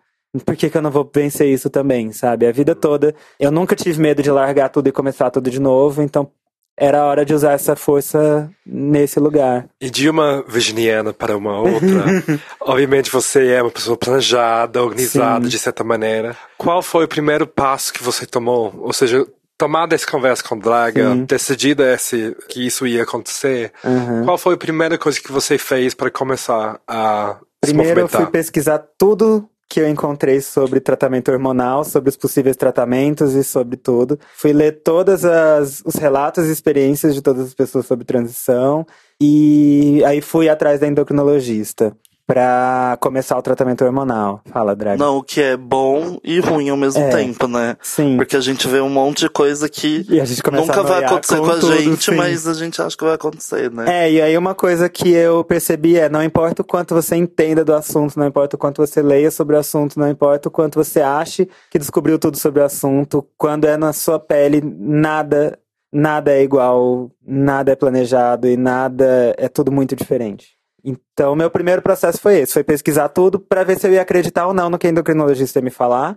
[0.46, 2.46] Por que que eu não vou vencer isso também, sabe?
[2.46, 6.02] A vida toda, eu nunca tive medo de largar tudo e começar tudo de novo,
[6.02, 6.30] então
[6.78, 9.68] era hora de usar essa força nesse lugar.
[9.80, 12.04] E de uma virginiana para uma outra,
[12.60, 15.50] obviamente você é uma pessoa planejada, organizada Sim.
[15.50, 16.36] de certa maneira.
[16.58, 18.74] Qual foi o primeiro passo que você tomou?
[18.80, 19.26] Ou seja,
[19.58, 21.26] tomada essa conversa com Draga, Sim.
[21.26, 24.26] decidida esse, que isso ia acontecer, Uhum.
[24.26, 28.26] qual foi a primeira coisa que você fez para começar a se Primeiro eu fui
[28.28, 34.19] pesquisar tudo que eu encontrei sobre tratamento hormonal, sobre os possíveis tratamentos e sobre tudo.
[34.36, 38.86] Fui ler todas as os relatos e experiências de todas as pessoas sobre transição
[39.19, 41.95] e aí fui atrás da endocrinologista
[42.28, 44.42] pra começar o tratamento hormonal.
[44.52, 44.98] Fala, Drag.
[45.00, 47.10] Não, o que é bom e ruim ao mesmo É.
[47.10, 47.78] tempo, né?
[47.82, 48.18] Sim.
[48.18, 51.54] Porque a gente vê um monte de coisa que E nunca vai acontecer com, a
[51.60, 52.16] tudo, gente, sim.
[52.16, 53.86] mas a gente acha que vai acontecer, né?
[54.06, 57.64] É, e aí uma coisa que eu percebi é, não importa o quanto você entenda
[57.64, 60.76] do assunto, não importa o quanto você leia sobre o assunto, não importa o quanto
[60.84, 65.60] você ache que descobriu tudo sobre o assunto, quando é na sua pele, nada,
[65.94, 70.55] nada é igual, nada é planejado e nada é tudo muito diferente.
[70.86, 74.45] Então, meu primeiro processo foi esse, foi pesquisar tudo para ver se eu ia acreditar
[74.45, 76.15] ou não no que a endocrinologista ia me falar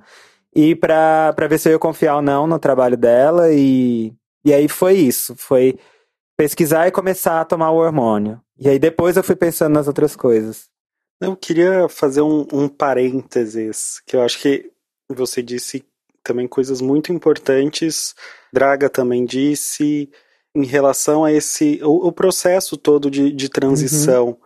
[0.54, 4.12] e para ver se eu ia confiar ou não no trabalho dela e
[4.44, 5.78] e aí foi isso, foi
[6.37, 8.40] pesquisar e começar a tomar o hormônio.
[8.59, 10.68] E aí depois eu fui pensando nas outras coisas.
[11.20, 14.70] Eu queria fazer um, um parênteses, que eu acho que
[15.09, 15.85] você disse
[16.22, 18.14] também coisas muito importantes,
[18.52, 20.11] Draga também disse,
[20.54, 24.28] em relação a esse o, o processo todo de, de transição.
[24.28, 24.37] Uhum.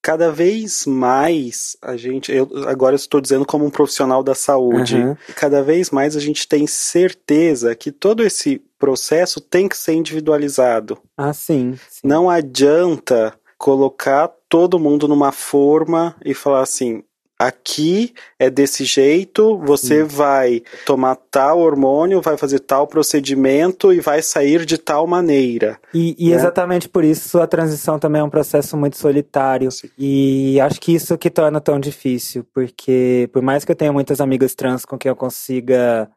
[0.00, 5.16] Cada vez mais a gente, eu agora estou dizendo como um profissional da saúde, uhum.
[5.36, 10.98] cada vez mais a gente tem certeza que todo esse processo tem que ser individualizado.
[11.16, 11.78] Ah, sim.
[11.88, 12.00] sim.
[12.02, 17.04] Não adianta colocar todo mundo numa forma e falar assim:
[17.46, 20.06] aqui é desse jeito, você hum.
[20.06, 25.78] vai tomar tal hormônio, vai fazer tal procedimento e vai sair de tal maneira.
[25.92, 26.36] E, e né?
[26.36, 29.70] exatamente por isso a transição também é um processo muito solitário.
[29.70, 29.90] Sim.
[29.98, 34.20] E acho que isso que torna tão difícil, porque por mais que eu tenha muitas
[34.20, 36.08] amigas trans com quem eu consiga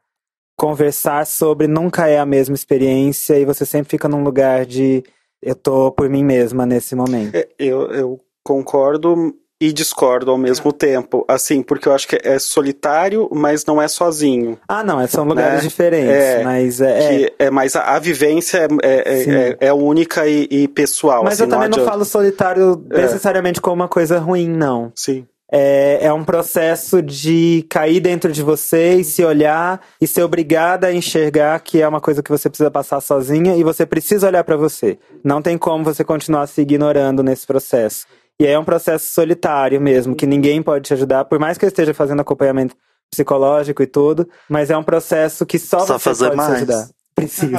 [0.56, 5.04] conversar sobre, nunca é a mesma experiência e você sempre fica num lugar de
[5.42, 7.36] eu tô por mim mesma nesse momento.
[7.36, 11.26] É, eu, eu concordo e discordo ao mesmo tempo.
[11.28, 14.58] Assim, porque eu acho que é solitário, mas não é sozinho.
[14.68, 15.70] Ah, não, são lugares né?
[15.70, 16.10] diferentes.
[16.10, 17.24] É, mas é.
[17.24, 17.34] é.
[17.40, 21.24] é mas a, a vivência é, é, é, é única e, e, pessoal.
[21.24, 23.02] Mas assim, eu também não, não falo solitário é.
[23.02, 24.92] necessariamente como uma coisa ruim, não.
[24.96, 25.26] Sim.
[25.52, 30.88] É, é, um processo de cair dentro de você e se olhar e ser obrigada
[30.88, 34.44] a enxergar que é uma coisa que você precisa passar sozinha e você precisa olhar
[34.44, 34.98] para você.
[35.24, 38.08] Não tem como você continuar se ignorando nesse processo.
[38.40, 41.70] E é um processo solitário mesmo, que ninguém pode te ajudar, por mais que eu
[41.70, 42.76] esteja fazendo acompanhamento
[43.10, 46.50] psicológico e tudo, mas é um processo que só, só você pode mais.
[46.50, 46.90] se ajudar.
[47.16, 47.54] Preciso.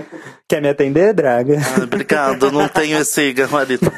[0.48, 1.58] Quer me atender, Draga?
[1.58, 3.92] Ah, obrigado, não tenho esse gabarito.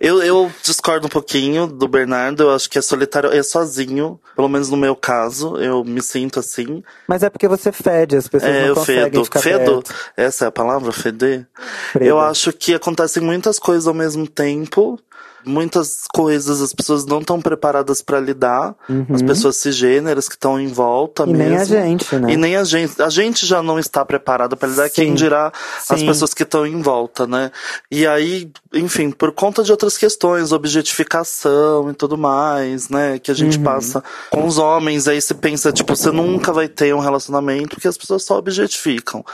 [0.00, 4.48] eu, eu discordo um pouquinho do Bernardo, eu acho que é solitário, é sozinho, pelo
[4.48, 6.82] menos no meu caso, eu me sinto assim.
[7.06, 9.24] Mas é porque você fede, as pessoas é, não conseguem fedo.
[9.24, 9.82] ficar Fedo?
[9.82, 9.94] Perto.
[10.16, 11.46] Essa é a palavra, feder?
[12.00, 14.98] Eu acho que acontecem muitas coisas ao mesmo tempo,
[15.44, 19.06] muitas coisas as pessoas não estão preparadas para lidar, uhum.
[19.12, 21.48] as pessoas cisgêneras que estão em volta e mesmo.
[21.48, 22.32] nem a gente, né?
[22.32, 23.00] E nem a gente.
[23.02, 24.94] A gente já não está preparada para lidar, Sim.
[24.94, 25.94] quem dirá Sim.
[25.94, 27.50] as pessoas que estão em volta, né?
[27.90, 33.18] E aí, enfim, por conta de outras questões, objetificação e tudo mais, né?
[33.18, 33.64] Que a gente uhum.
[33.64, 37.88] passa com os homens, aí se pensa, tipo, você nunca vai ter um relacionamento que
[37.88, 39.24] as pessoas só objetificam.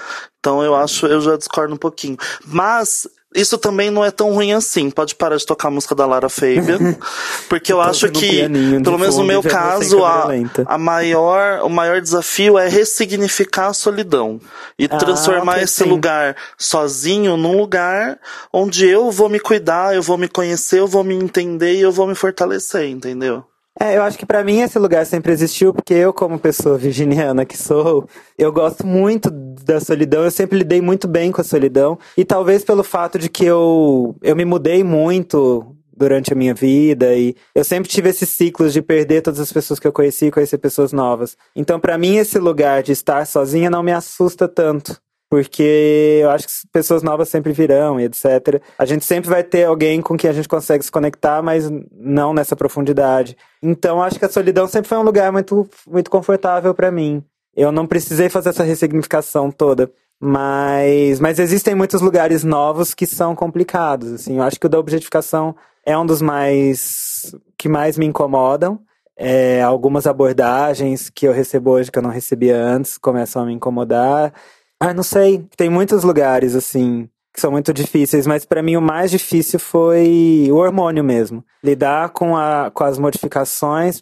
[0.40, 2.16] Então eu acho, eu já discordo um pouquinho.
[2.46, 4.90] Mas isso também não é tão ruim assim.
[4.90, 6.96] Pode parar de tocar a música da Lara Fabian.
[7.48, 8.48] Porque eu acho que,
[8.82, 10.28] pelo menos no meu caso, a,
[10.66, 14.40] a maior, o maior desafio é ressignificar a solidão.
[14.78, 15.88] E ah, transformar esse sim.
[15.88, 18.18] lugar sozinho num lugar
[18.52, 21.92] onde eu vou me cuidar, eu vou me conhecer, eu vou me entender e eu
[21.92, 23.44] vou me fortalecer, entendeu?
[23.82, 27.46] É, eu acho que para mim esse lugar sempre existiu, porque eu, como pessoa virginiana
[27.46, 31.98] que sou, eu gosto muito da solidão, eu sempre lidei muito bem com a solidão.
[32.14, 37.14] E talvez pelo fato de que eu, eu me mudei muito durante a minha vida
[37.14, 40.30] e eu sempre tive esses ciclos de perder todas as pessoas que eu conheci e
[40.30, 41.34] conhecer pessoas novas.
[41.56, 46.48] Então, para mim, esse lugar de estar sozinha não me assusta tanto porque eu acho
[46.48, 48.60] que pessoas novas sempre virão e etc.
[48.76, 52.34] A gente sempre vai ter alguém com quem a gente consegue se conectar, mas não
[52.34, 53.36] nessa profundidade.
[53.62, 57.22] Então acho que a solidão sempre foi um lugar muito, muito confortável para mim.
[57.54, 59.90] Eu não precisei fazer essa ressignificação toda.
[60.22, 64.36] Mas, mas existem muitos lugares novos que são complicados, assim.
[64.36, 68.80] Eu acho que o da objetificação é um dos mais que mais me incomodam.
[69.16, 73.52] É, algumas abordagens que eu recebo hoje que eu não recebia antes começam a me
[73.52, 74.32] incomodar.
[74.80, 75.46] Ah, não sei.
[75.56, 80.48] Tem muitos lugares, assim, que são muito difíceis, mas para mim o mais difícil foi
[80.50, 81.44] o hormônio mesmo.
[81.62, 84.00] Lidar com, a, com as modificações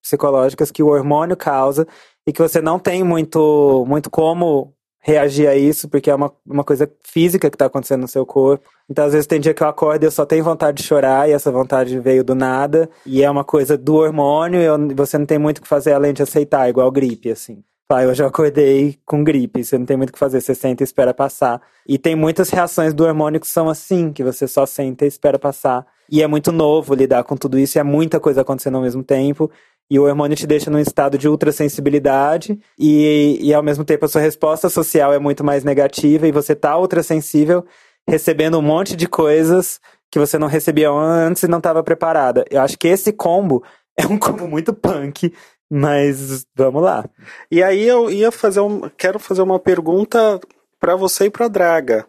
[0.00, 1.86] psicológicas que o hormônio causa
[2.26, 6.62] e que você não tem muito, muito como reagir a isso, porque é uma, uma
[6.62, 8.68] coisa física que tá acontecendo no seu corpo.
[8.88, 11.28] Então, às vezes, tem dia que eu acordo e eu só tenho vontade de chorar,
[11.28, 15.24] e essa vontade veio do nada, e é uma coisa do hormônio, e você não
[15.24, 17.64] tem muito o que fazer além de aceitar, igual gripe, assim.
[17.90, 20.80] Pai, eu já acordei com gripe, você não tem muito o que fazer, você senta
[20.80, 21.60] e espera passar.
[21.84, 25.40] E tem muitas reações do hormônio que são assim, que você só senta e espera
[25.40, 25.84] passar.
[26.08, 29.02] E é muito novo lidar com tudo isso, e é muita coisa acontecendo ao mesmo
[29.02, 29.50] tempo.
[29.90, 34.08] E o hormônio te deixa num estado de ultrassensibilidade, e, e ao mesmo tempo a
[34.08, 37.66] sua resposta social é muito mais negativa, e você tá ultrassensível,
[38.08, 39.80] recebendo um monte de coisas
[40.12, 42.44] que você não recebia antes e não estava preparada.
[42.52, 43.64] Eu acho que esse combo
[43.98, 45.32] é um combo muito punk
[45.70, 47.08] mas vamos lá.
[47.50, 50.40] E aí eu ia fazer um, quero fazer uma pergunta
[50.80, 52.06] para você e para Draga.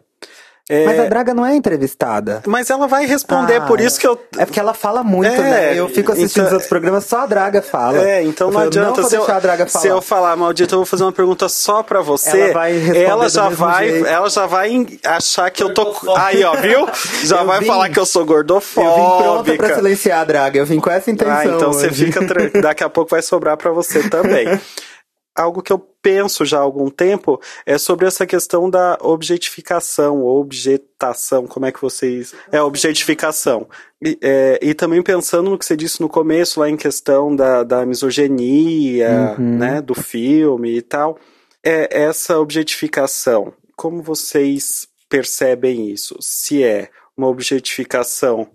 [0.70, 2.40] É, Mas a Draga não é entrevistada.
[2.46, 4.16] mas ela vai responder, Ah, por isso que eu.
[4.38, 5.74] É porque ela fala muito, É, né?
[5.78, 7.98] Eu fico assistindo então- os outros programas, só a Draga fala.
[7.98, 9.82] É, então Eu não falo, adianta vou se, eu, deixar a Draga falar.
[9.82, 12.40] se eu falar, maldita, eu vou fazer uma pergunta só pra você.
[12.42, 14.06] Ela vai responder ela do já mesmo vai, jeito.
[14.06, 15.94] ela já vai achar que eu tô.
[16.16, 16.86] Aí, ó, viu?
[17.24, 18.82] Já Eu vai vim- falar que eu sou Eu vim pronta pra
[19.24, 19.74] gordofóbica.
[19.74, 20.58] silenciar a Draga.
[20.60, 21.36] Eu vim com essa intenção.
[21.36, 22.06] Ah, então você hoje.
[22.06, 22.24] fica.
[22.26, 24.46] tran- Daqui a pouco vai sobrar pra você também.
[25.36, 30.40] Algo que eu penso já há algum tempo é sobre essa questão da objetificação, ou
[30.40, 32.34] objetação, como é que vocês.
[32.50, 33.68] É, objetificação.
[34.04, 37.62] E, é, e também pensando no que você disse no começo, lá em questão da,
[37.62, 39.58] da misoginia, Uhum.
[39.58, 41.18] né, do filme e tal.
[41.64, 46.16] É, essa objetificação, como vocês percebem isso?
[46.20, 48.48] Se é uma objetificação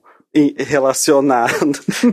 [0.58, 1.54] relacionada.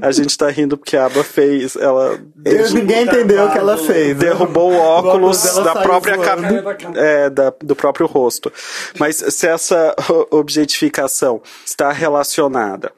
[0.02, 1.76] A gente tá rindo porque a Aba fez.
[1.76, 4.16] Ela Eu- ninguém entendeu o que ela fez.
[4.18, 8.52] derrubou o óculos óculos dela da saiu própria cabeça, é, da- do próprio rosto.
[8.98, 12.92] Mas se essa o- objetificação está relacionada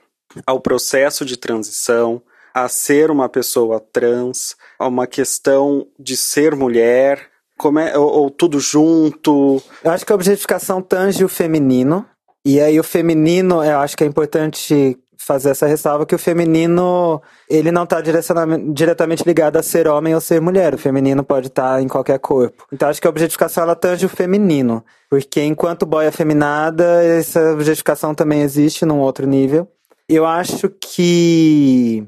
[0.46, 2.20] ao processo de transição,
[2.54, 8.30] a ser uma pessoa trans, a uma questão de ser mulher, como é, ou, ou
[8.30, 9.62] tudo junto.
[9.84, 12.04] Eu acho que a objetificação tange o feminino.
[12.44, 17.20] E aí o feminino, eu acho que é importante fazer essa ressalva que o feminino,
[17.50, 20.74] ele não está diretamente ligado a ser homem ou ser mulher.
[20.74, 22.64] O feminino pode estar em qualquer corpo.
[22.72, 28.14] Então acho que a objetificação ela tange o feminino, porque enquanto boia feminada, essa objetificação
[28.14, 29.68] também existe num outro nível.
[30.08, 32.06] Eu acho que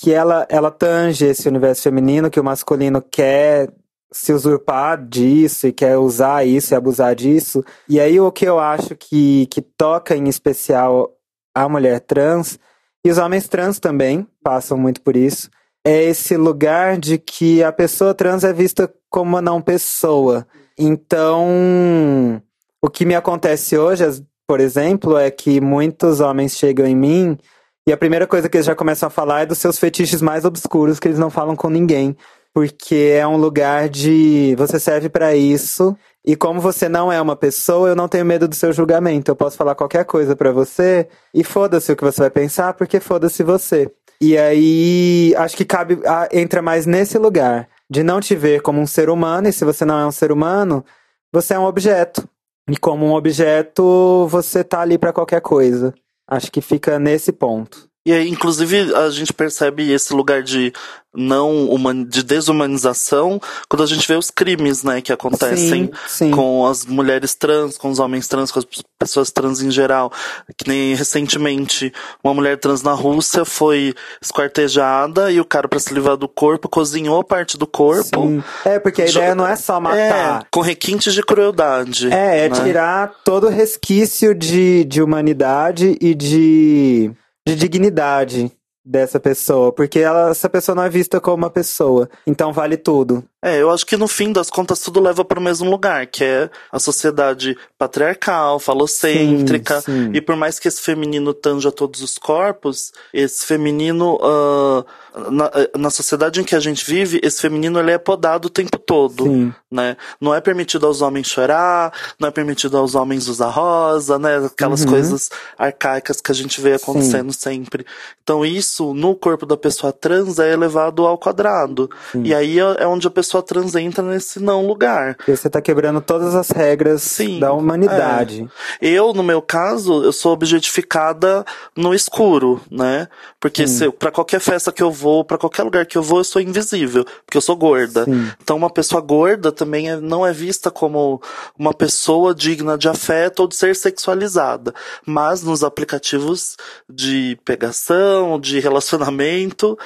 [0.00, 3.70] que ela ela tange esse universo feminino que o masculino quer
[4.14, 7.64] se usurpar disso e quer usar isso e abusar disso.
[7.88, 11.13] E aí o que eu acho que, que toca em especial
[11.54, 12.58] a mulher trans,
[13.04, 15.50] e os homens trans também passam muito por isso,
[15.86, 20.46] é esse lugar de que a pessoa trans é vista como uma não pessoa.
[20.78, 22.42] Então,
[22.82, 24.04] o que me acontece hoje,
[24.46, 27.38] por exemplo, é que muitos homens chegam em mim
[27.86, 30.44] e a primeira coisa que eles já começam a falar é dos seus fetiches mais
[30.44, 32.16] obscuros que eles não falam com ninguém
[32.54, 37.36] porque é um lugar de você serve pra isso e como você não é uma
[37.36, 39.30] pessoa, eu não tenho medo do seu julgamento.
[39.30, 42.98] Eu posso falar qualquer coisa pra você e foda-se o que você vai pensar, porque
[42.98, 43.92] foda-se você.
[44.20, 45.98] E aí acho que cabe
[46.32, 49.84] entra mais nesse lugar de não te ver como um ser humano e se você
[49.84, 50.82] não é um ser humano,
[51.30, 52.26] você é um objeto.
[52.70, 55.92] E como um objeto, você tá ali pra qualquer coisa.
[56.26, 57.86] Acho que fica nesse ponto.
[58.06, 60.72] E aí, inclusive, a gente percebe esse lugar de
[61.14, 62.04] não human...
[62.04, 66.30] de desumanização quando a gente vê os crimes, né, que acontecem Sim, sim.
[66.30, 68.66] com as mulheres trans, com os homens trans, com as
[68.98, 70.12] pessoas trans em geral.
[70.56, 75.94] Que nem recentemente uma mulher trans na Rússia foi esquartejada e o cara, pra se
[75.94, 78.26] livrar do corpo, cozinhou parte do corpo.
[78.26, 78.42] Sim.
[78.64, 80.42] É, porque a ideia não é só matar.
[80.42, 82.12] É, com requintes de crueldade.
[82.12, 82.64] É, é né?
[82.64, 87.10] tirar todo resquício de, de humanidade e de,
[87.46, 88.50] de dignidade
[88.84, 89.72] dessa pessoa.
[89.72, 92.08] Porque ela, essa pessoa não é vista como uma pessoa.
[92.26, 93.24] Então vale tudo.
[93.44, 96.24] É, eu acho que no fim das contas tudo leva para o mesmo lugar, que
[96.24, 99.82] é a sociedade patriarcal, falocêntrica.
[99.82, 100.10] Sim, sim.
[100.14, 104.84] E por mais que esse feminino tanja todos os corpos, esse feminino, ah,
[105.30, 108.78] na, na sociedade em que a gente vive, esse feminino ele é podado o tempo
[108.78, 109.24] todo.
[109.24, 109.52] Sim.
[109.70, 109.96] Né?
[110.20, 114.36] Não é permitido aos homens chorar, não é permitido aos homens usar rosa, né?
[114.46, 114.90] Aquelas Uhum.
[114.90, 117.84] coisas arcaicas que a gente vê acontecendo sempre.
[118.22, 121.90] Então isso, no corpo da pessoa trans, é elevado ao quadrado.
[122.14, 125.16] E aí é é onde a pessoa trans entra nesse não lugar.
[125.16, 128.48] Porque você tá quebrando todas as regras Sim, da humanidade.
[128.80, 131.44] Eu, no meu caso, eu sou objetificada
[131.76, 133.08] no escuro, né?
[133.40, 136.24] Porque se, pra qualquer festa que eu vou, pra qualquer lugar que eu vou, eu
[136.24, 138.04] sou invisível, porque eu sou gorda.
[138.04, 138.30] Sim.
[138.42, 141.20] Então uma pessoa gorda também é- não é vista como
[141.58, 144.74] uma pessoa digna de afeto ou de ser sexualizada.
[145.06, 146.56] Mas nos aplicativos
[146.88, 149.78] de pegação, de relacionamento,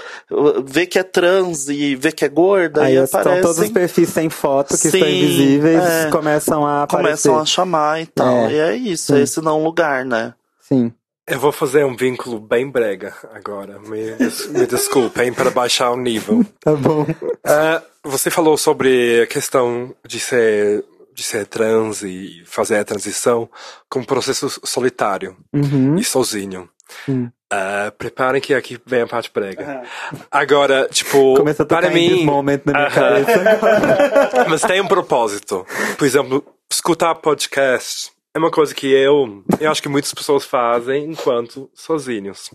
[0.64, 3.70] vê que é trans e vê que é gorda Aí e estão aparecem, todos os
[3.70, 6.11] perfis sem foto que estão Sim, invisíveis é.
[6.11, 7.29] começam a aparecer.
[7.29, 8.46] começam a chamar e tal.
[8.46, 8.53] É.
[8.53, 10.35] E é isso, é esse não lugar, né?
[10.61, 10.92] Sim.
[11.27, 13.79] Eu vou fazer um vínculo bem brega agora.
[13.81, 14.12] Me,
[14.59, 16.44] me desculpem para baixar o nível.
[16.61, 17.07] Tá bom.
[17.44, 20.82] Ah, você falou sobre a questão de ser,
[21.14, 23.49] de ser trans e fazer a transição
[23.91, 25.97] como processo solitário Uhum.
[25.97, 26.66] e sozinho.
[27.05, 27.30] Sim.
[27.51, 29.82] Ah, preparem que aqui vem a parte brega.
[30.30, 33.59] Agora, tipo, Começa a para mim, Moment na minha cabeça.
[34.49, 35.66] mas tem um propósito.
[35.96, 41.05] Por exemplo, escutar podcast é uma coisa que eu, eu acho que muitas pessoas fazem
[41.11, 42.51] enquanto sozinhos.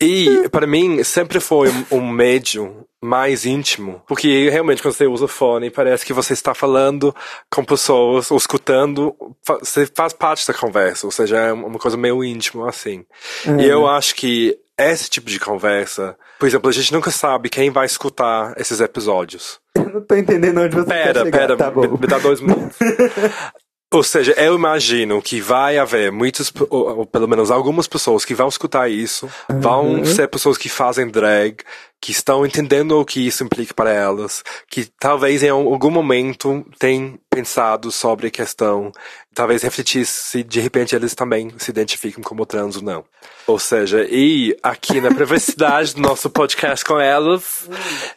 [0.00, 5.24] E para mim sempre foi um, um médio mais íntimo, porque realmente quando você usa
[5.26, 7.14] o fone parece que você está falando
[7.50, 9.14] com pessoas, ou escutando,
[9.60, 13.04] você faz parte da conversa, ou seja, é uma coisa meio íntima assim.
[13.58, 17.70] E eu acho que esse tipo de conversa, por exemplo, a gente nunca sabe quem
[17.70, 19.60] vai escutar esses episódios.
[19.76, 21.38] Eu não tô entendendo onde você quer Pera, chegar.
[21.38, 22.76] pera, Tá me, me dá dois minutos.
[23.90, 28.34] Ou seja, eu imagino que vai haver muitas, ou, ou pelo menos algumas pessoas que
[28.34, 29.60] vão escutar isso, Uhum.
[29.60, 31.56] vão ser pessoas que fazem drag,
[32.00, 37.18] que estão entendendo o que isso implica para elas, que talvez em algum momento tenham
[37.30, 38.92] pensado sobre a questão,
[39.38, 43.04] talvez refletir se de repente eles também se identificam como trans ou não.
[43.46, 47.70] Ou seja, e aqui na privacidade do nosso podcast com elas,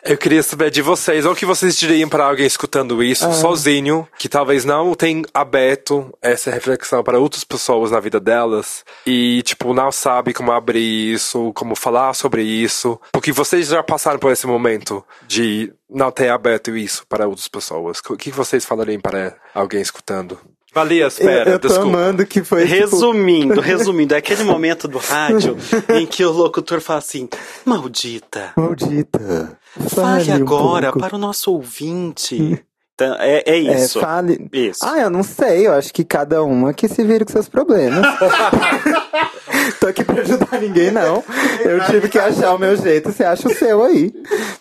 [0.04, 4.08] eu queria saber de vocês, ou o que vocês diriam para alguém escutando isso sozinho,
[4.18, 9.76] que talvez não tenha aberto essa reflexão para outras pessoas na vida delas, e, tipo,
[9.76, 14.48] não sabe como abrir isso, como falar sobre isso, porque vocês já passaram por esse
[14.48, 18.00] momento de não ter aberto isso para outras pessoas.
[18.10, 20.40] O que vocês falariam para alguém escutando?
[20.74, 21.90] Valia, Eu, espera, eu tô desculpa.
[21.98, 22.62] amando que foi.
[22.66, 25.58] tipo, Resumindo, resumindo, é aquele momento do rádio
[25.94, 27.28] em que o locutor fala assim:
[27.66, 29.58] Maldita, Maldita.
[29.90, 31.00] fale um agora pouco.
[31.00, 32.64] para o nosso ouvinte.
[32.96, 34.00] Então, é, é É, isso.
[34.00, 34.48] fale.
[34.54, 34.86] Isso.
[34.86, 35.66] Ah, eu não sei.
[35.68, 38.06] Eu acho que cada uma que se vire com seus problemas.
[39.80, 41.24] Tô aqui pra ajudar ninguém, não.
[41.62, 43.12] Eu tive que achar o meu jeito.
[43.12, 44.14] Você acha o seu aí.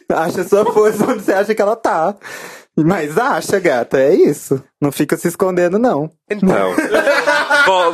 [0.09, 2.15] Acha a sua força onde você acha que ela tá.
[2.77, 4.63] Mas acha, gata, é isso.
[4.81, 6.11] Não fica se escondendo, não.
[6.31, 6.75] Então.
[7.67, 7.93] Bom,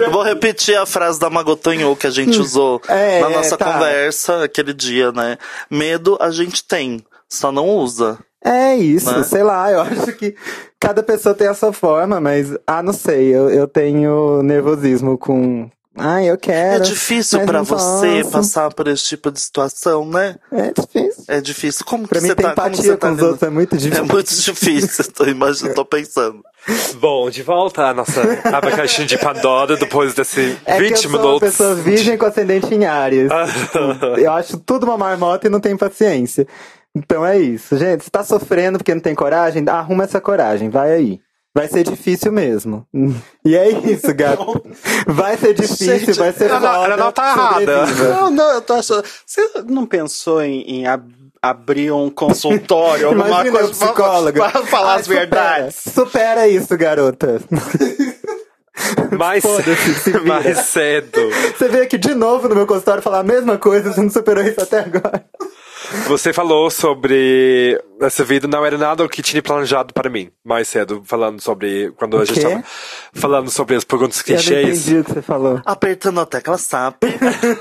[0.00, 3.72] Eu vou repetir a frase da Magotonho que a gente usou É, na nossa tá.
[3.72, 5.38] conversa aquele dia, né?
[5.70, 8.18] Medo a gente tem, só não usa.
[8.44, 9.24] É isso, Né?
[9.24, 10.36] sei lá, eu acho que
[10.78, 15.68] cada pessoa tem a sua forma, mas, ah, não sei, eu, eu tenho nervosismo com.
[15.98, 16.84] Ah, eu É quero.
[16.84, 18.30] difícil mas pra não você posso.
[18.30, 20.36] passar por esse tipo de situação, né?
[20.52, 21.24] É difícil.
[21.28, 21.84] É difícil.
[21.84, 22.54] Como Pra que mim, você ter tá?
[22.54, 23.26] Como empatia você com tá os vendo?
[23.26, 24.04] outros é muito É difícil.
[24.06, 26.40] muito difícil, tô imaginando, tô pensando.
[27.00, 31.10] bom, de volta à nossa abacaxi de Pandora depois desse É 20 que eu sou
[31.10, 31.40] uma minutos.
[31.48, 32.84] pessoa virgem com ascendente em.
[32.84, 33.46] Ah.
[34.18, 36.46] eu acho tudo uma marmota e não tenho paciência.
[36.94, 37.76] Então é isso.
[37.76, 41.20] Gente, se tá sofrendo porque não tem coragem, arruma essa coragem, vai aí.
[41.54, 42.86] Vai ser difícil mesmo.
[43.44, 44.62] E é isso, gato.
[45.06, 46.84] Vai ser difícil, Gente, vai ser ela não- foda.
[46.84, 47.86] ela não tá errada.
[47.86, 49.04] Não, não, eu tô achando.
[49.26, 51.10] Você não pensou em, em ab-
[51.42, 54.40] abrir um consultório, alguma Imagina coisa psicóloga.
[54.40, 55.74] pra, pra falar Ai, as verdades?
[55.76, 57.40] Supera, supera isso, garota.
[59.18, 59.42] Mais,
[60.26, 61.18] mais cedo.
[61.56, 64.44] Você veio aqui de novo no meu consultório falar a mesma coisa, você não superou
[64.44, 65.24] isso até agora.
[66.06, 70.30] Você falou sobre essa vida não era nada o que tinha planejado para mim.
[70.44, 72.62] Mais cedo, falando sobre quando a gente estava
[73.14, 74.86] falando sobre as perguntas Eu clichês.
[74.86, 75.62] entendi o que você falou.
[75.64, 77.04] Apertando a tecla SAP.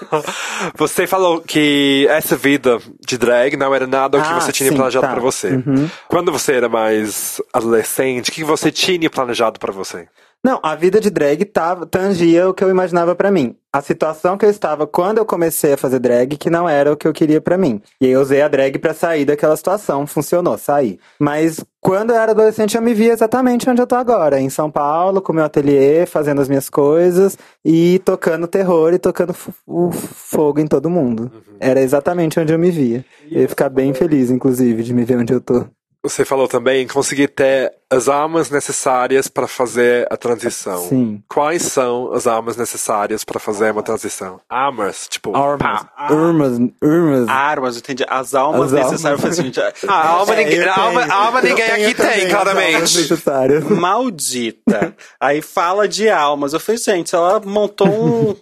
[0.76, 4.70] Você falou que essa vida de drag não era nada o que Ah, você tinha
[4.70, 5.13] sim, planejado tá.
[5.13, 5.63] para você.
[6.07, 10.07] Quando você era mais adolescente, o que você tinha planejado para você?
[10.44, 13.56] Não, a vida de drag tava, tangia o que eu imaginava pra mim.
[13.74, 16.96] A situação que eu estava quando eu comecei a fazer drag, que não era o
[16.96, 17.82] que eu queria pra mim.
[18.00, 21.00] E aí eu usei a drag pra sair daquela situação, funcionou, saí.
[21.20, 24.72] Mas quando eu era adolescente, eu me via exatamente onde eu tô agora, em São
[24.72, 29.36] Paulo, com meu ateliê, fazendo as minhas coisas e tocando terror e tocando
[29.66, 31.32] o fogo em todo mundo.
[31.60, 33.04] Era exatamente onde eu me via.
[33.30, 35.66] Eu ia ficar bem feliz, inclusive, de me ver onde eu tô.
[36.04, 40.78] Você falou também em conseguir ter as armas necessárias para fazer a transição.
[40.88, 41.24] Sim.
[41.28, 44.39] Quais são as armas necessárias para fazer uma transição?
[44.50, 46.08] Armas, tipo, Armas, pá.
[46.12, 47.28] urmas, urmas.
[47.28, 48.06] Armas, eu entendi.
[48.08, 49.36] As almas As necessárias almas.
[49.36, 49.60] pra gente.
[49.88, 53.64] Ah, alma, É, ninguém, alma, alma ninguém aqui também tem, as almas claramente.
[53.74, 54.95] Maldita.
[55.20, 56.54] Aí fala de almas.
[56.54, 58.36] Eu falei, gente, ela montou um.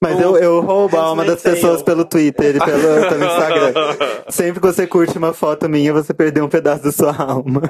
[0.00, 3.72] Mas eu, eu roubo a alma das pessoas pelo Twitter e pelo, pelo Instagram.
[4.28, 7.62] Sempre que você curte uma foto minha, você perdeu um pedaço da sua alma.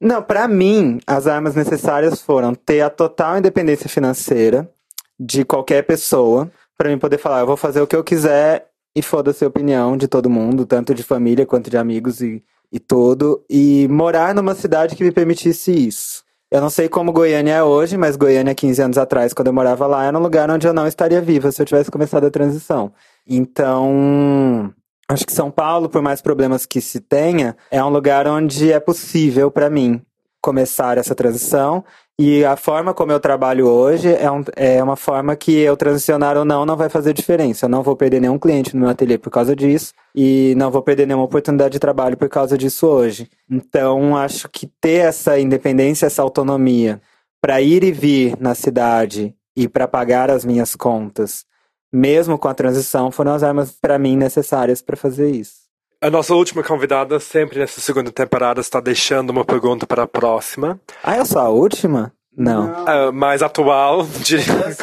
[0.00, 4.70] Não, pra mim, as armas necessárias foram ter a total independência financeira
[5.18, 9.02] de qualquer pessoa, pra mim poder falar, eu vou fazer o que eu quiser e
[9.02, 13.44] foda-se a opinião de todo mundo, tanto de família quanto de amigos e, e tudo,
[13.48, 16.23] e morar numa cidade que me permitisse isso.
[16.54, 19.88] Eu não sei como Goiânia é hoje, mas Goiânia, 15 anos atrás, quando eu morava
[19.88, 22.92] lá, era um lugar onde eu não estaria viva se eu tivesse começado a transição.
[23.26, 24.72] Então,
[25.08, 28.78] acho que São Paulo, por mais problemas que se tenha, é um lugar onde é
[28.78, 30.00] possível para mim
[30.44, 31.82] começar essa transição.
[32.20, 36.36] E a forma como eu trabalho hoje é, um- é uma forma que eu transicionar
[36.36, 37.64] ou não não vai fazer diferença.
[37.64, 40.82] Eu não vou perder nenhum cliente no meu ateliê por causa disso e não vou
[40.82, 43.28] perder nenhuma oportunidade de trabalho por causa disso hoje.
[43.50, 47.00] Então, acho que ter essa independência, essa autonomia
[47.40, 51.44] para ir e vir na cidade e para pagar as minhas contas,
[51.92, 55.63] mesmo com a transição, foram as armas para mim necessárias para fazer isso.
[56.04, 60.78] A nossa última convidada, sempre nessa segunda temporada, está deixando uma pergunta para a próxima.
[61.02, 62.12] Ah, eu sou a última?
[62.36, 62.66] Não.
[62.84, 64.06] Uh, mais atual.
[64.20, 64.36] De...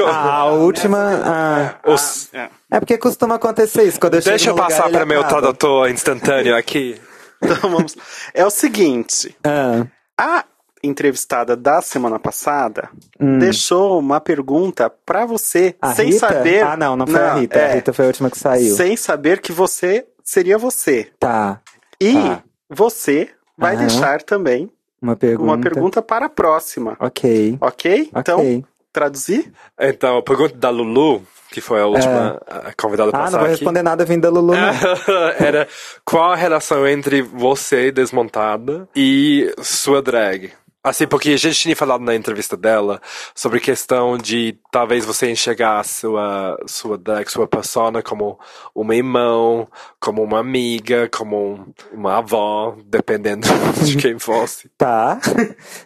[0.03, 0.97] Ah, a última.
[1.23, 2.31] Ah, Os...
[2.71, 3.99] é porque costuma acontecer isso.
[3.99, 5.41] Quando eu Deixa eu passar para meu acaba.
[5.41, 6.99] tradutor instantâneo aqui.
[7.43, 7.95] Então vamos.
[8.35, 9.85] É o seguinte: Ah,
[10.19, 10.45] a
[10.83, 13.37] entrevistada da semana passada hum.
[13.39, 16.19] deixou uma pergunta pra você, A sem Rita?
[16.19, 16.63] saber.
[16.63, 17.59] Ah, não, não foi a Rita.
[17.59, 18.75] é, A Rita foi a última que saiu.
[18.75, 21.09] Sem saber que você seria você.
[21.19, 21.61] Tá.
[21.99, 22.43] E Tá.
[22.69, 23.85] você vai Aham.
[23.87, 25.43] deixar também Uma pergunta.
[25.43, 26.95] uma pergunta para a próxima.
[26.99, 27.57] Ok.
[27.61, 28.09] Ok?
[28.15, 28.65] Então, Ok.
[28.91, 29.51] traduzir?
[29.79, 33.49] Então, a pergunta da Lulu, que foi a última a convidada Ah, não vou aqui.
[33.49, 34.57] responder nada vindo da Lulu, não.
[35.39, 35.67] Era
[36.05, 40.51] qual a relação entre você desmontada e sua drag?
[40.83, 42.99] Assim, porque a gente tinha falado na entrevista dela
[43.35, 48.39] sobre questão de talvez você enxergar a sua, sua drag, sua persona como
[48.73, 49.67] uma irmã,
[49.99, 53.47] como uma amiga, como uma avó, dependendo
[53.85, 54.69] de quem fosse.
[54.77, 55.19] Tá.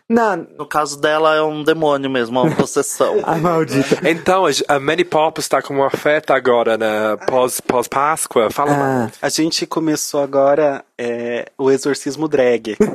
[0.08, 3.20] Não, No caso dela é um demônio mesmo, uma possessão.
[3.28, 4.00] a maldita.
[4.10, 8.50] Então, a- a Mary Pop está com uma festa agora, na pós- pós-Páscoa.
[8.50, 9.12] Fala mais.
[9.22, 12.76] Ah, A gente começou agora é, o exorcismo drag.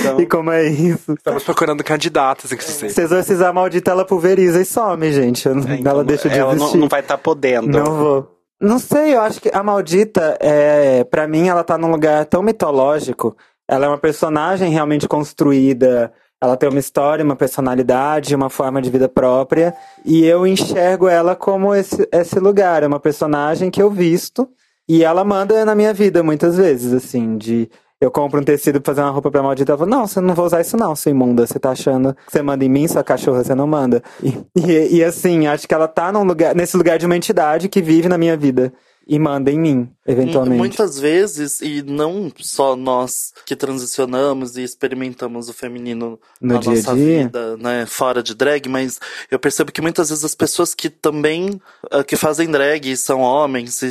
[0.00, 1.12] Então, e como é isso?
[1.12, 2.90] Estamos procurando candidatas, inclusive.
[2.90, 5.48] Se exorcizar a maldita, ela pulveriza e some, gente.
[5.48, 6.78] Não- é, então, ela deixa de ela não, existir.
[6.78, 7.66] não vai estar podendo.
[7.68, 8.36] Não vou.
[8.60, 12.42] Não sei, eu acho que a maldita, é, para mim, ela tá num lugar tão
[12.42, 13.36] mitológico.
[13.68, 16.12] Ela é uma personagem realmente construída.
[16.42, 19.74] Ela tem uma história, uma personalidade, uma forma de vida própria.
[20.04, 22.82] E eu enxergo ela como esse, esse lugar.
[22.82, 24.48] É uma personagem que eu visto.
[24.92, 27.70] E ela manda na minha vida muitas vezes, assim, de.
[28.00, 29.70] Eu compro um tecido pra fazer uma roupa pra maldita.
[29.70, 31.46] Ela fala, não, você não vai usar isso não, sua imunda.
[31.46, 34.02] Você tá achando que você manda em mim, sua cachorra, você não manda.
[34.20, 37.80] E, e, e, assim, acho que ela tá lugar, nesse lugar de uma entidade que
[37.80, 38.72] vive na minha vida.
[39.12, 40.58] E manda em mim, eventualmente.
[40.58, 46.70] Muitas vezes, e não só nós que transicionamos e experimentamos o feminino No na dia
[46.76, 47.24] nossa dia.
[47.24, 49.00] vida, né, fora de drag, mas
[49.30, 53.20] eu percebo que muitas vezes as pessoas que também ah, que fazem drag e são
[53.20, 53.82] homens,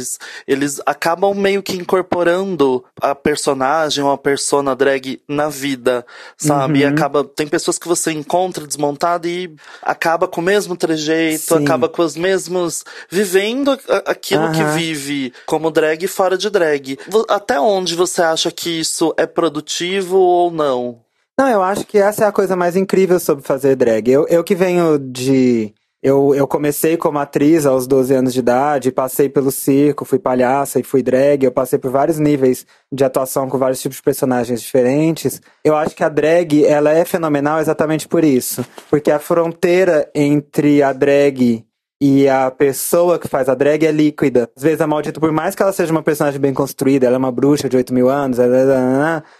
[0.47, 6.05] eles, acabam meio que incorporando a personagem ou a persona drag na vida,
[6.37, 6.79] sabe?
[6.79, 6.89] E Uhum.
[6.91, 11.63] acaba tem pessoas que você encontra desmontada e acaba com o mesmo trejeito, Sim.
[11.65, 14.75] acaba com os mesmos vivendo aquilo que Aham.
[15.45, 16.97] Como drag e fora de drag.
[17.27, 21.01] Até onde você acha que isso é produtivo ou não?
[21.39, 24.11] Não, eu acho que essa é a coisa mais incrível sobre fazer drag.
[24.11, 25.73] Eu, eu que venho de.
[26.03, 30.79] Eu, eu comecei como atriz aos 12 anos de idade, passei pelo circo, fui palhaça
[30.79, 34.61] e fui drag, eu passei por vários níveis de atuação com vários tipos de personagens
[34.61, 35.41] diferentes.
[35.63, 38.65] Eu acho que a drag, ela é fenomenal exatamente por isso.
[38.89, 41.65] Porque a fronteira entre a drag
[42.01, 44.49] e a pessoa que faz a drag é líquida.
[44.55, 47.17] Às vezes a maldita, por mais que ela seja uma personagem bem construída, ela é
[47.17, 48.39] uma bruxa de 8 mil anos,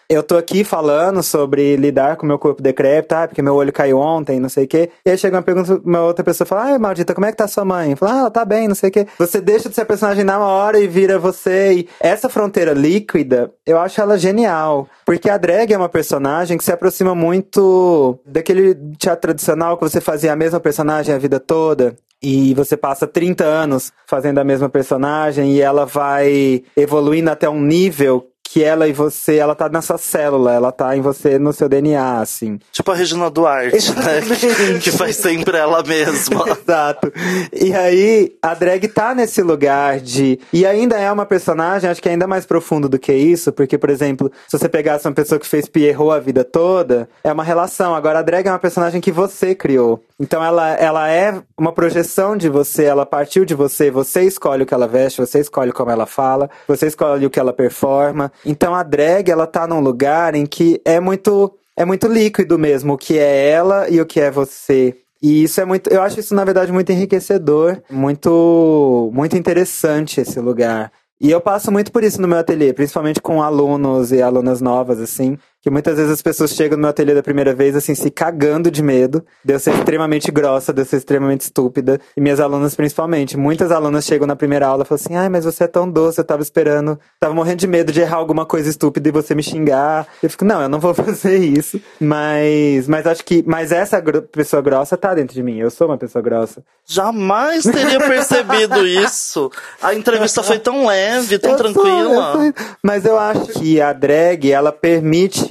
[0.09, 3.97] eu tô aqui falando sobre lidar com meu corpo decrépito, ah, porque meu olho caiu
[3.97, 4.89] ontem, não sei o quê.
[5.05, 7.47] E aí chega uma pergunta, uma outra pessoa fala, ai, maldita, como é que tá
[7.47, 7.95] sua mãe?
[7.95, 9.07] Fala, ah, ela tá bem, não sei o quê.
[9.17, 11.73] Você deixa de ser personagem na hora e vira você.
[11.73, 14.87] E essa fronteira líquida, eu acho ela genial.
[15.05, 20.01] Porque a drag é uma personagem que se aproxima muito daquele teatro tradicional que você
[20.01, 21.95] fazia a mesma personagem a vida toda.
[22.21, 27.61] E você passa 30 anos fazendo a mesma personagem e ela vai evoluindo até um
[27.61, 31.53] nível que ela e você, ela tá na sua célula, ela tá em você no
[31.53, 32.59] seu DNA, assim.
[32.71, 34.79] Tipo a Regina Duarte, né?
[34.81, 36.45] Que faz sempre ela mesma.
[36.49, 37.13] Exato.
[37.53, 40.39] E aí, a drag tá nesse lugar de.
[40.51, 43.77] E ainda é uma personagem, acho que é ainda mais profundo do que isso, porque,
[43.77, 47.43] por exemplo, se você pegasse uma pessoa que fez Pierrot a vida toda, é uma
[47.43, 47.93] relação.
[47.93, 50.03] Agora, a drag é uma personagem que você criou.
[50.19, 54.65] Então, ela, ela é uma projeção de você, ela partiu de você, você escolhe o
[54.65, 58.31] que ela veste, você escolhe como ela fala, você escolhe o que ela performa.
[58.45, 61.55] Então, a drag, ela tá num lugar em que é muito.
[61.77, 64.97] É muito líquido mesmo, o que é ela e o que é você.
[65.21, 70.39] E isso é muito, eu acho isso na verdade muito enriquecedor, muito muito interessante esse
[70.39, 70.91] lugar.
[71.21, 75.01] E eu passo muito por isso no meu ateliê, principalmente com alunos e alunas novas
[75.01, 78.09] assim, que muitas vezes as pessoas chegam no meu ateliê da primeira vez assim se
[78.09, 82.39] cagando de medo, de eu ser extremamente grossa, de eu ser extremamente estúpida, e minhas
[82.39, 83.35] alunas principalmente.
[83.37, 86.19] Muitas alunas chegam na primeira aula e falam assim: "Ai, mas você é tão doce,
[86.19, 89.43] eu tava esperando, tava morrendo de medo de errar alguma coisa estúpida e você me
[89.43, 90.07] xingar".
[90.23, 91.79] Eu fico: "Não, eu não vou fazer isso".
[91.99, 95.57] Mas mas acho que mas essa gro- pessoa grossa tá dentro de mim.
[95.57, 96.63] Eu sou uma pessoa grossa.
[96.85, 99.51] Jamais teria percebido isso.
[99.81, 102.13] A entrevista foi tão leve, tão Eu sou- tranquila.
[102.13, 102.53] eu sou-
[102.83, 105.48] mas eu acho que a drag, ela permite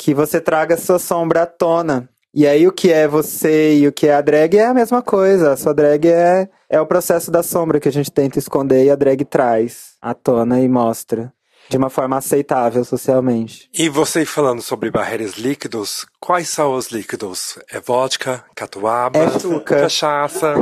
[0.00, 2.08] que você traga sua sombra à tona.
[2.32, 5.02] E aí o que é você e o que é a drag é a mesma
[5.02, 5.52] coisa.
[5.52, 8.90] A sua drag é, é o processo da sombra que a gente tenta esconder e
[8.90, 11.30] a drag traz à tona e mostra.
[11.70, 13.70] De uma forma aceitável socialmente.
[13.72, 17.60] E você falando sobre barreiras líquidos, quais são os líquidos?
[17.72, 19.82] É vodka, catuaba, É chuca.
[19.82, 20.52] cachaça?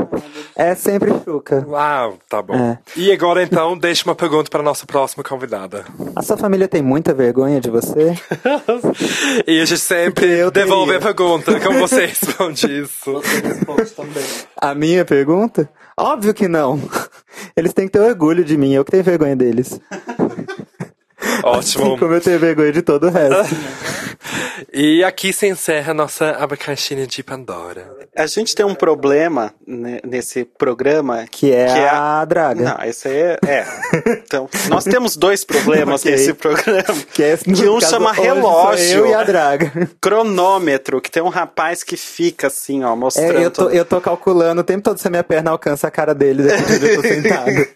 [0.54, 1.66] É sempre chuca.
[1.74, 2.54] Ah, tá bom.
[2.54, 2.78] É.
[2.94, 5.86] E agora então, deixa uma pergunta para nossa próxima convidada.
[6.14, 8.14] A sua família tem muita vergonha de você?
[9.46, 11.58] E a gente sempre Eu devolve a pergunta.
[11.60, 13.12] Como você responde isso?
[13.12, 14.24] Você responde também.
[14.60, 15.70] A minha pergunta?
[15.96, 16.78] Óbvio que não.
[17.56, 19.80] Eles têm que ter orgulho de mim, eu que tenho vergonha deles.
[21.44, 21.84] Ótimo.
[21.84, 23.54] Assim como eu tenho vergonha de todo o resto.
[24.72, 27.96] E aqui se encerra a nossa abacaxina de Pandora.
[28.16, 32.64] A gente tem um problema né, nesse programa Que é a draga.
[32.64, 33.38] Não, esse aí é.
[33.46, 33.66] é.
[34.24, 36.10] Então, nós temos dois problemas Ok.
[36.10, 36.94] nesse programa.
[37.12, 38.98] Que, é, Que um chama relógio.
[38.98, 39.88] Eu e a draga.
[40.00, 43.38] Cronômetro, que tem um rapaz que fica assim, ó, mostrando.
[43.38, 45.90] É, eu, tô, eu tô calculando o tempo todo se a minha perna alcança a
[45.90, 47.68] cara dele depois eu tô sentado.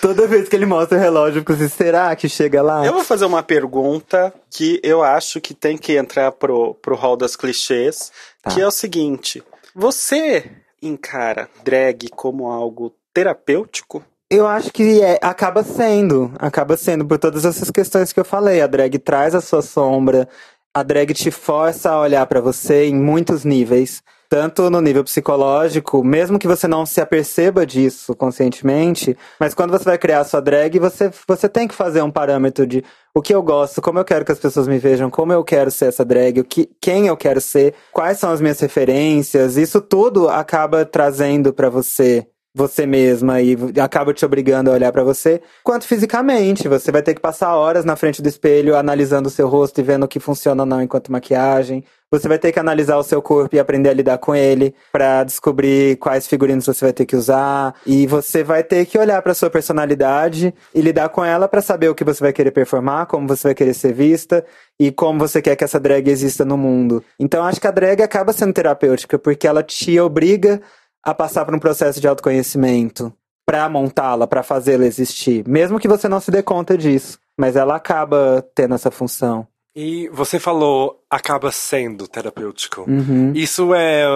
[0.00, 2.84] Toda vez que ele mostra o relógio, eu fico assim, será que chega lá?
[2.84, 7.16] Eu vou fazer uma pergunta que eu acho que tem que entrar pro, pro hall
[7.16, 8.50] das clichês, Tá.
[8.50, 9.42] que é o seguinte:
[9.74, 10.48] você
[10.80, 14.04] encara drag como algo terapêutico?
[14.30, 18.60] Eu acho que é, acaba sendo, acaba sendo por todas essas questões que eu falei.
[18.62, 20.28] A drag traz a sua sombra,
[20.72, 26.04] a drag te força a olhar pra você em muitos níveis, tanto no nível psicológico,
[26.04, 30.78] mesmo que você não se aperceba disso conscientemente, mas quando você vai criar sua drag,
[30.78, 34.24] você, você tem que fazer um parâmetro de o que eu gosto, como eu quero
[34.24, 37.16] que as pessoas me vejam, como eu quero ser essa drag, o que, quem eu
[37.16, 42.24] quero ser, quais são as minhas referências, isso tudo acaba trazendo pra você
[42.54, 46.68] você mesma e acaba te obrigando a olhar pra você, quanto fisicamente.
[46.68, 49.84] Você vai ter que passar horas na frente do espelho analisando o seu rosto e
[49.84, 51.84] vendo o que funciona ou não enquanto maquiagem.
[52.12, 55.22] Você vai ter que analisar o seu corpo e aprender a lidar com ele pra
[55.22, 57.72] descobrir quais figurinos você vai ter que usar.
[57.86, 61.88] E você vai ter que olhar pra sua personalidade e lidar com ela pra saber
[61.88, 64.44] o que você vai querer performar, como você vai querer ser vista
[64.76, 67.04] e como você quer que essa drag exista no mundo.
[67.16, 70.60] Então acho que a drag acaba sendo terapêutica porque ela te obriga
[71.04, 73.12] a passar por um processo de autoconhecimento
[73.46, 77.74] pra montá-la, pra fazê-la existir, mesmo que você não se dê conta disso, mas ela
[77.74, 79.46] acaba tendo essa função.
[79.74, 82.82] E você falou acaba sendo terapêutico.
[82.88, 83.32] Uhum.
[83.34, 84.06] Isso é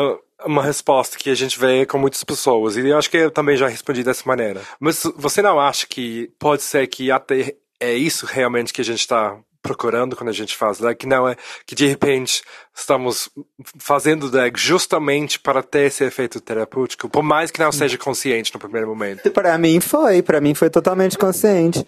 [0.45, 2.77] uma resposta que a gente vê com muitas pessoas.
[2.77, 4.61] E eu acho que eu também já respondi dessa maneira.
[4.79, 9.01] Mas você não acha que pode ser que até é isso realmente que a gente
[9.01, 10.95] está procurando quando a gente faz drag?
[10.97, 11.35] Que não é
[11.67, 12.43] que de repente
[12.77, 13.31] estamos
[13.79, 18.61] fazendo drag justamente para ter esse efeito terapêutico, por mais que não seja consciente no
[18.61, 19.29] primeiro momento.
[19.31, 21.85] Pra mim foi, pra mim foi totalmente consciente.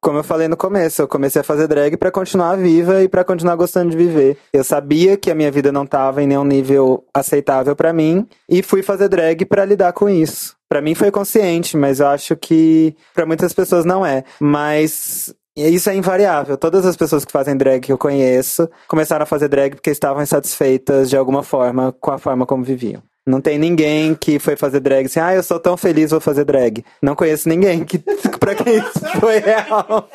[0.00, 3.24] Como eu falei no começo, eu comecei a fazer drag pra continuar viva e pra
[3.24, 4.36] continuar gostando de viver.
[4.52, 8.62] Eu sabia que a minha vida não tava em nenhum nível aceitável pra mim e
[8.62, 10.54] fui fazer drag pra lidar com isso.
[10.68, 14.24] Pra mim foi consciente, mas eu acho que pra muitas pessoas não é.
[14.38, 16.56] Mas isso é invariável.
[16.56, 20.22] Todas as pessoas que fazem drag que eu conheço começaram a fazer drag porque estavam
[20.22, 23.02] insatisfeitas de alguma forma com a forma como viviam.
[23.26, 26.44] Não tem ninguém que foi fazer drag assim, ah, eu sou tão feliz, vou fazer
[26.44, 26.84] drag.
[27.00, 27.98] Não conheço ninguém que,
[28.38, 30.10] pra quem isso foi real.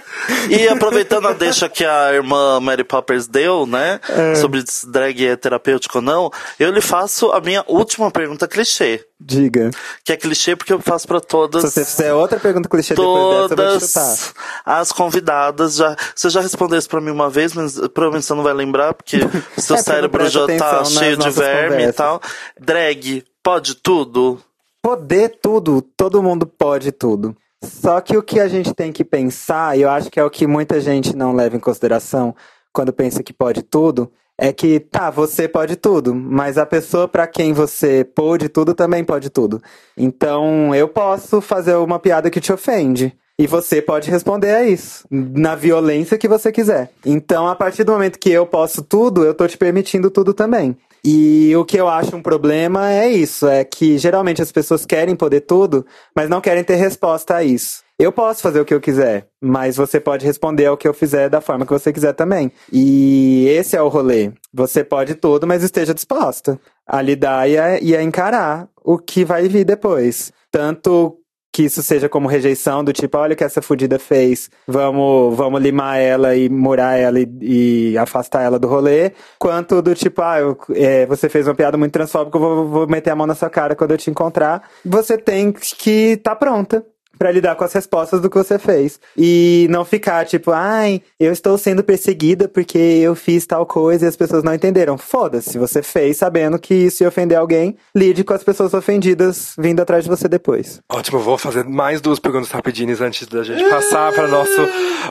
[0.49, 3.99] E aproveitando a deixa que a irmã Mary Poppers deu, né?
[4.39, 6.29] Sobre se drag é terapêutico ou não,
[6.59, 9.03] eu lhe faço a minha última pergunta clichê.
[9.21, 9.69] Diga.
[10.05, 11.61] Que é clichê porque eu faço pra todas.
[11.63, 14.05] Se você fizer outra pergunta clichê depois dessa, eu vou te chutar.
[14.05, 14.33] Todas
[14.65, 15.95] as convidadas já.
[16.15, 19.17] Você já respondeu isso pra mim uma vez, mas provavelmente você não vai lembrar, porque
[19.57, 21.95] seu É, cérebro já tá cheio de verme e conversas.
[21.95, 22.21] tal.
[22.57, 22.98] Drag,
[23.43, 24.39] pode tudo?
[24.81, 27.35] Poder tudo, todo mundo pode tudo.
[27.63, 30.29] Só que o que a gente tem que pensar, e eu acho que é o
[30.29, 32.35] que muita gente não leva em consideração
[32.71, 37.27] quando pensa que pode tudo, é que, tá, você pode tudo, mas a pessoa pra
[37.27, 39.61] quem você pode tudo também pode tudo.
[39.97, 43.13] Então, eu posso fazer uma piada que te ofende.
[43.37, 46.91] E você pode responder a isso, na violência que você quiser.
[47.05, 50.75] Então, a partir do momento que eu posso tudo, eu tô te permitindo tudo também.
[51.03, 55.15] E o que eu acho um problema é isso, é que geralmente as pessoas querem
[55.15, 55.85] poder tudo,
[56.15, 57.83] mas não querem ter resposta a isso.
[57.97, 61.29] Eu posso fazer o que eu quiser, mas você pode responder ao que eu fizer
[61.29, 62.49] da forma que você quiser também.
[62.71, 64.31] E esse é o rolê.
[64.53, 69.25] Você pode tudo, mas esteja disposta a lidar e a, e a encarar o que
[69.25, 70.31] vai vir depois.
[70.49, 71.17] Tanto
[71.59, 75.61] que isso seja como rejeição, do tipo, olha o que essa fudida fez, vamos, vamos
[75.61, 80.39] limar ela e murar ela e, e afastar ela do rolê, quanto do tipo, ah,
[80.39, 83.35] eu- é, você fez uma piada muito transfóbica, eu vou, vou meter a mão na
[83.35, 84.63] sua cara quando eu te encontrar.
[84.85, 86.81] Você tem que estar pronta
[87.19, 88.99] pra lidar com as respostas do que você fez.
[89.17, 94.07] E não ficar tipo, ai, eu estou sendo perseguida porque eu fiz tal coisa e
[94.07, 94.97] as pessoas não entenderam.
[94.97, 99.81] Foda-se, você fez sabendo que isso ia ofender alguém, lide com as pessoas ofendidas vindo
[99.81, 100.79] atrás de você depois.
[100.89, 104.61] Ótimo, vou fazer mais duas perguntas rapidinhas antes da gente passar para nosso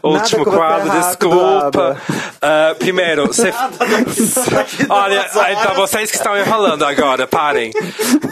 [0.02, 0.88] último você quadro.
[0.88, 1.96] rápido, Desculpa.
[2.40, 3.52] Ah, primeiro, você.
[4.88, 7.70] Olha, então vocês que estão enrolando agora, parem.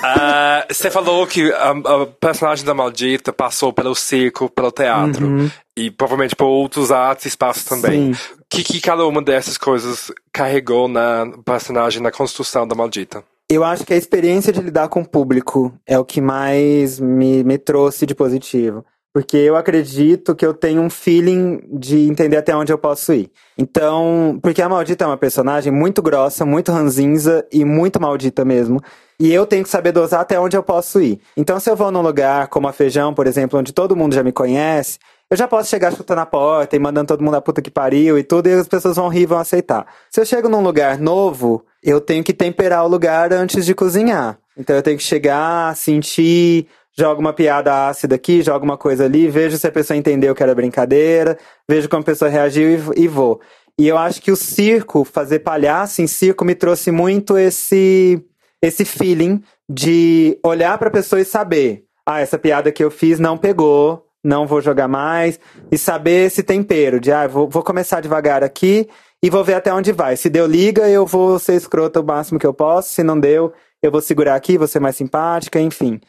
[0.03, 5.51] Ah, Você falou que a, a personagem da Maldita passou pelo circo, pelo teatro.
[5.77, 8.09] E provavelmente por outros artes e espaços também.
[8.09, 8.15] Uhum.
[8.15, 8.35] Sim.
[8.35, 13.23] O que, que cada uma dessas coisas carregou na personagem, na construção da Maldita?
[13.49, 17.45] Eu acho que a experiência de lidar com o público é o que mais me,
[17.45, 18.85] me trouxe de positivo.
[19.17, 23.31] Porque eu acredito que eu tenho um feeling de entender até onde eu posso ir.
[23.57, 28.79] Então, porque a Maldita é uma personagem muito grossa, muito ranzinza e muito maldita mesmo.
[29.19, 31.19] E eu tenho que saber dosar até onde eu posso ir.
[31.35, 34.23] Então, se eu vou num lugar como a Feijão, por exemplo, onde todo mundo já
[34.23, 34.99] me conhece,
[35.31, 38.19] eu já posso chegar chutando a porta e mandando todo mundo a puta que pariu
[38.19, 39.87] e tudo, e as pessoas vão rir e vão aceitar.
[40.11, 44.39] Se eu chego num lugar novo, eu tenho que temperar o lugar antes de cozinhar.
[44.59, 46.67] Então eu tenho que chegar, sentir,
[46.99, 50.43] jogo uma piada ácida aqui, jogo uma coisa ali, vejo se a pessoa entendeu que
[50.43, 51.37] era brincadeira,
[51.69, 53.41] vejo como a pessoa reagiu e, e vou.
[53.79, 58.25] E eu acho que o circo, fazer palhaço em circo, me trouxe muito esse,
[58.63, 61.85] esse feeling de olhar pra pessoa e saber.
[62.07, 65.39] Ah, essa piada que eu fiz não pegou, não vou jogar mais.
[65.71, 68.89] E saber esse tempero de, ah, vou, vou começar devagar aqui
[69.23, 70.17] e vou ver até onde vai.
[70.17, 72.95] Se deu liga, eu vou ser escrota o máximo que eu posso.
[72.95, 76.01] Se não deu, eu vou segurar aqui, vou ser mais simpática, enfim.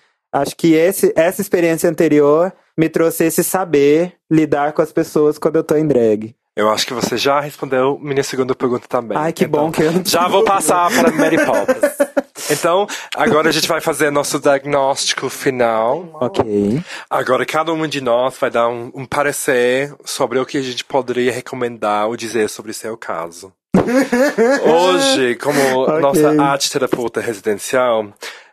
[0.42, 5.56] Acho que esse, essa experiência anterior me trouxe esse saber lidar com as pessoas quando
[5.56, 6.36] eu tô em drag.
[6.56, 9.18] Eu acho que você já respondeu minha segunda pergunta também.
[9.18, 12.18] Ai, que Então, bom que eu não Já vou passar para Mary Poppins.
[12.50, 16.08] Então, agora a gente vai fazer nosso diagnóstico final.
[16.14, 16.82] Ok.
[17.10, 20.86] Agora, cada um de nós vai dar um, um parecer sobre o que a gente
[20.86, 23.52] poderia recomendar ou dizer sobre seu caso.
[24.64, 26.00] Hoje, como Ok.
[26.00, 28.08] nossa arte terapeuta residencial,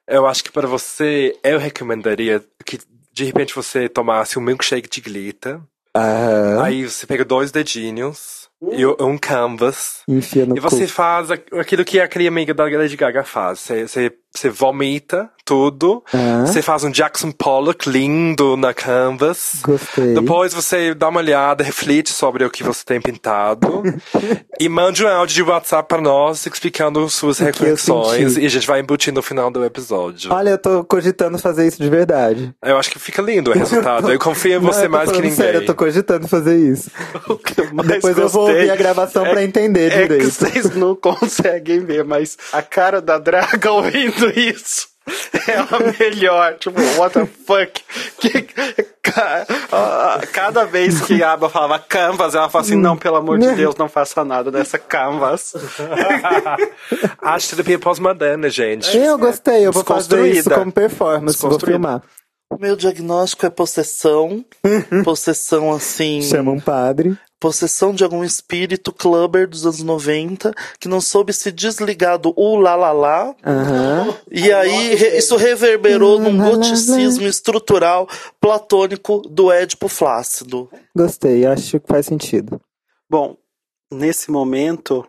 [0.09, 2.79] eu acho que para você, eu recomendaria que
[3.13, 5.61] de repente você tomasse um milkshake de glitter.
[5.97, 6.63] Aham.
[6.63, 10.01] Aí você pega dois dedinhos e um canvas.
[10.09, 10.93] Enfia no E você cu.
[10.93, 13.61] faz a- aquilo que aquele amiga da Lady Gaga faz.
[13.61, 16.03] Você, você, você vomita tudo.
[16.47, 19.61] Você faz um Jackson Pollock lindo na canvas.
[19.63, 20.15] Gostei.
[20.15, 23.83] Depois você dá uma olhada, reflete sobre o que você tem pintado.
[24.59, 28.37] e mande um áudio de WhatsApp para nós explicando suas eu reflexões.
[28.37, 30.33] E a gente vai embutir no final do episódio.
[30.33, 32.55] Olha, eu tô cogitando fazer isso de verdade.
[32.65, 34.11] Eu acho que fica lindo o resultado.
[34.11, 35.33] Eu confio em Não, você tô mais que ninguém.
[35.33, 36.91] Sério, eu tô cogitando fazer isso.
[37.27, 40.31] O Depois eu vou ouvir a gravação pra entender é direito.
[40.31, 44.89] vocês não conseguem ver, mas a cara da Draga ouvindo isso
[45.49, 46.55] é a melhor.
[46.59, 47.83] Tipo, what the fuck?
[48.19, 48.43] Que,
[49.03, 49.47] ca-
[50.33, 53.75] cada vez que a Aba falava canvas, ela fala assim: não, pelo amor de Deus,
[53.77, 55.55] não faça nada dessa canvas.
[57.21, 58.97] Arte terapia pós-moderna, gente.
[58.97, 62.03] Eu gostei, eu vou fazer isso como performance, vou filmar.
[62.59, 64.45] Meu diagnóstico é possessão.
[65.05, 66.23] possessão, assim.
[66.23, 67.19] Chama um padre.
[67.45, 72.57] Possessão de algum espírito clubber dos anos 90 que não soube se desligar do uh
[72.57, 73.35] lá lá lá.
[73.45, 74.15] Aham.
[74.31, 78.09] E aí re- isso reverberou num goticismo estrutural
[78.41, 80.71] platônico do Édipo Flácido.
[80.97, 82.59] Gostei, acho que faz sentido.
[83.11, 83.37] Bom,
[83.93, 85.07] nesse momento.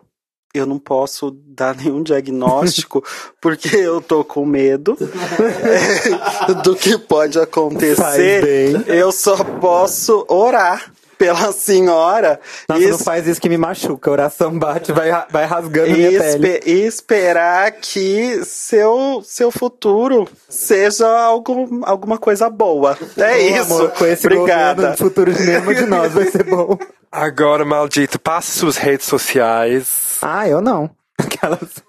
[0.54, 3.02] Eu não posso dar nenhum diagnóstico
[3.42, 4.96] porque eu tô com medo
[6.64, 8.42] do que pode acontecer.
[8.42, 8.84] bem.
[8.94, 12.38] Eu só posso orar pela senhora
[12.68, 14.10] Nossa, e não faz isso que me machuca.
[14.10, 16.48] A oração bate, vai, vai rasgando e, minha pele.
[16.48, 22.96] espe- e esperar que seu, seu futuro seja algo, alguma coisa boa.
[23.16, 23.72] É isso.
[23.74, 24.74] amor, com esse Obrigada.
[24.74, 26.78] governo, o futuro de nenhuma de nós vai ser bom.
[27.10, 30.18] Agora, maldito, passe suas redes sociais.
[30.20, 30.90] Ah, eu não.
[31.24, 31.82] Aquelas.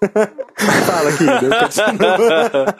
[0.86, 2.76] Fala, querida.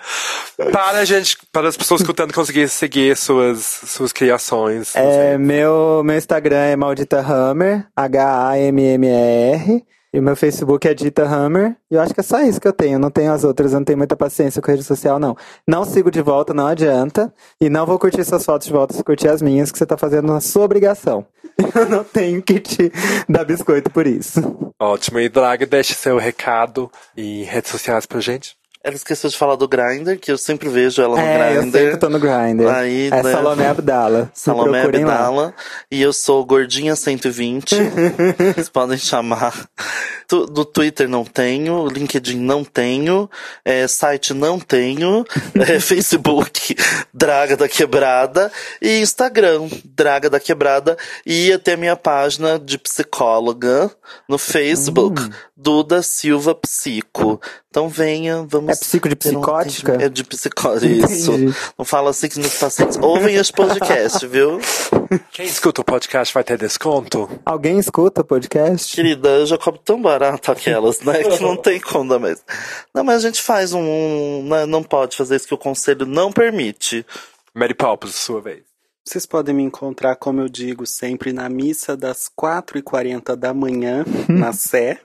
[0.73, 4.97] Para gente, para as pessoas escutando conseguir seguir suas, suas criações.
[4.97, 9.85] É, meu, meu Instagram é Maldita Hammer, H-A-M-M-E-R.
[10.11, 11.77] E o meu Facebook é Dita Hammer.
[11.91, 12.99] E eu acho que é só isso que eu tenho.
[12.99, 15.37] Não tenho as outras, eu não tenho muita paciência com rede social, não.
[15.67, 17.33] Não sigo de volta, não adianta.
[17.61, 19.99] E não vou curtir suas fotos de volta se curtir as minhas, que você tá
[19.99, 21.27] fazendo na sua obrigação.
[21.75, 22.91] Eu não tenho que te
[23.29, 24.73] dar biscoito por isso.
[24.81, 25.19] Ótimo.
[25.19, 28.57] E Draga, deixe seu recado e redes sociais pra gente.
[28.83, 31.79] Ela esqueceu de falar do Grindr, que eu sempre vejo ela no É, eu Grindr.
[31.79, 32.69] sempre tô no Grindr.
[32.69, 34.31] Aí, é né, Salomé Abdala.
[34.33, 35.15] Salomé procurem lá.
[35.15, 35.55] Abdala.
[35.91, 37.75] E eu sou Gordinha 120.
[38.55, 39.69] Vocês podem chamar.
[40.29, 43.31] Tu- Do Twitter não tenho, LinkedIn não tenho,
[43.64, 45.24] é, site não tenho,
[45.57, 46.76] é, Facebook
[47.14, 48.53] Draga da Quebrada
[48.83, 53.91] e Instagram Draga da Quebrada e até minha página de psicóloga
[54.29, 55.31] no Facebook Hum.
[55.57, 57.41] Duda Silva Psico.
[57.79, 58.70] Então venha, vamos.
[58.70, 59.93] É psico de um psicótica?
[59.93, 61.33] atendimento- É de psicótica, isso.
[61.79, 64.59] Não fala assim que nos pacientes ouvem este podcast, viu?
[65.31, 67.31] Quem escuta o podcast vai ter desconto?
[67.47, 68.97] Alguém escuta o podcast?
[68.97, 71.22] Querida, eu já cobro tão barato aquelas, né?
[71.22, 72.43] Que não tem como dar mais.
[72.93, 73.81] Não, mas a gente faz um.
[73.81, 77.07] um, né, não pode fazer isso que o conselho não permite.
[77.55, 78.62] Mary Poppins, sua vez.
[79.07, 84.53] Vocês podem me encontrar, como eu digo, sempre na missa das 4h40 da manhã, na
[84.53, 84.99] Sé.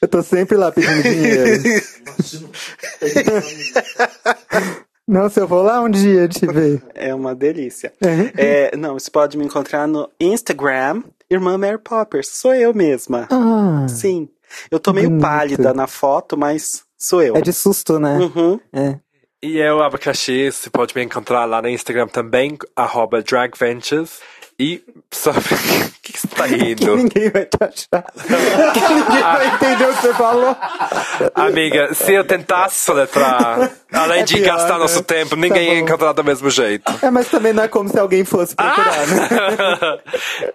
[0.00, 1.62] Eu tô sempre lá pedindo dinheiro.
[5.06, 6.82] Nossa, eu vou lá um dia te ver.
[6.94, 7.92] É uma delícia.
[8.36, 12.28] É, não, você pode me encontrar no Instagram, Irmã Mary Poppers.
[12.28, 13.28] Sou eu mesma.
[13.30, 14.28] Ah, Sim.
[14.70, 15.22] Eu tô meio Bonito.
[15.22, 17.36] pálida na foto, mas sou eu.
[17.36, 18.18] é de susto, né?
[18.18, 18.58] Uhum.
[18.72, 18.98] É.
[19.42, 24.18] E eu, Abacaxi, você pode me encontrar lá no Instagram também, arroba dragventures.
[24.58, 24.82] E
[25.12, 25.40] sobre...
[25.40, 25.44] O
[26.02, 26.96] que, que você tá Que rindo?
[26.96, 28.02] ninguém vai te achar.
[28.72, 30.56] que ninguém vai entender o que você falou.
[31.34, 34.78] Amiga, se eu tentasse soletrar, além É de pior, gastar né?
[34.78, 35.80] nosso tempo, Tá ninguém ia bom.
[35.88, 36.90] encontrar do mesmo jeito.
[37.02, 39.98] É, mas também não é como se alguém fosse procurar, né?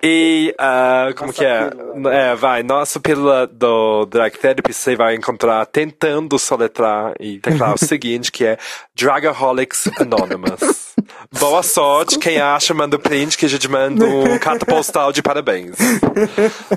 [0.02, 1.70] e, ah, como que é?
[2.12, 7.78] É, vai, nossa pílula do Drag Therapy você vai encontrar tentando soletrar e teclar o
[7.78, 8.58] seguinte, que é
[8.95, 10.91] Dragaholics Anonymous.
[11.39, 13.91] Boa sorte, quem acha, manda o print que a gente manda
[14.34, 15.76] um carta postal de parabéns.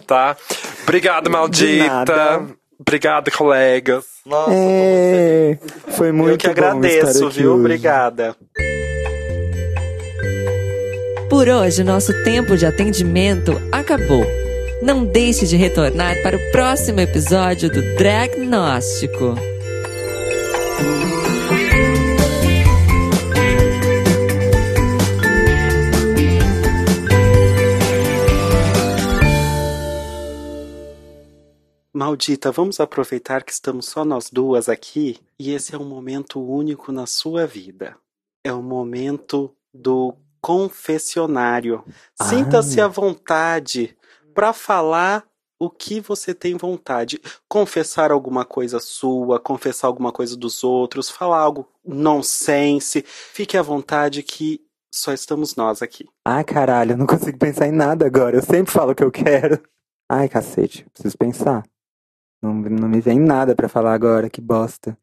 [0.06, 0.36] Tá?
[0.82, 2.42] Obrigado, maldita.
[2.78, 4.04] Obrigado, colegas.
[4.26, 5.58] Nossa, É,
[5.96, 7.50] foi muito eu que bom estar agradeço, aqui viu?
[7.52, 7.60] hoje.
[7.60, 8.36] Obrigada.
[11.30, 14.24] Por hoje, nosso tempo de atendimento acabou.
[14.82, 19.34] Não deixe de retornar para o próximo episódio do Dragnóstico.
[31.94, 36.90] Maldita, vamos aproveitar que estamos só nós duas aqui e esse é um momento único
[36.90, 37.96] na sua vida.
[38.42, 41.84] É o momento do confessionário.
[42.20, 43.96] Sinta-se à vontade
[44.34, 45.24] para falar
[45.56, 47.20] o que você tem vontade.
[47.48, 53.04] Confessar alguma coisa sua, confessar alguma coisa dos outros, falar algo nonsense.
[53.06, 54.60] Fique à vontade que
[54.92, 56.08] só estamos nós aqui.
[56.26, 58.36] Ai, caralho, eu não consigo pensar em nada agora.
[58.36, 59.62] Eu sempre falo o que eu quero.
[60.10, 61.62] Ai, cacete, preciso pensar.
[62.44, 64.96] Não, não me vem nada pra falar agora, que bosta.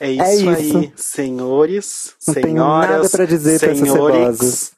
[0.00, 0.78] É isso, É isso.
[0.78, 4.16] aí, senhores, Não tenho senhoras, nada pra dizer pra senhores.
[4.38, 4.72] cebosas.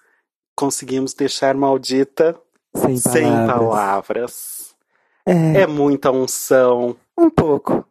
[0.56, 2.36] Conseguimos deixar maldita
[2.74, 3.56] Sem sem palavras.
[3.56, 4.74] palavras.
[5.26, 6.96] É, É muita unção.
[7.18, 7.84] um pouco.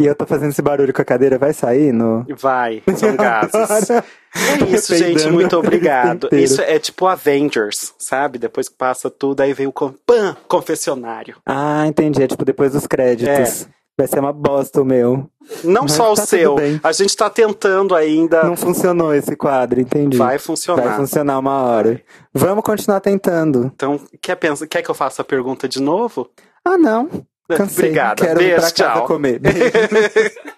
[0.00, 2.24] E eu tô fazendo esse barulho com a cadeira, vai sair no...
[2.38, 3.88] Vai, são gases.
[4.36, 5.28] É isso, gente.
[5.30, 6.28] Muito o obrigado.
[6.32, 8.38] Isso é tipo Avengers, sabe?
[8.38, 11.36] Depois que passa tudo, aí vem o con- pam, confessionário.
[11.46, 12.22] Ah, entendi.
[12.22, 13.66] É tipo depois dos créditos.
[13.98, 15.26] Vai ser uma bosta o meu.
[15.64, 16.56] Não Mas só o tá tudo seu.
[16.82, 18.44] A gente tá tentando ainda.
[18.44, 20.18] Não funcionou esse quadro, entendi.
[20.18, 20.82] Vai funcionar.
[20.82, 22.02] Vai funcionar uma hora.
[22.34, 23.72] Vamos continuar tentando.
[23.74, 26.28] Então, quer, pensa, quer que eu faça a pergunta de novo?
[26.62, 27.08] Ah, não.
[27.48, 27.84] Cansei.
[27.86, 28.22] Obrigada.
[28.26, 29.06] Quero ir Beijo, pra casa tchau.
[29.06, 29.40] comer.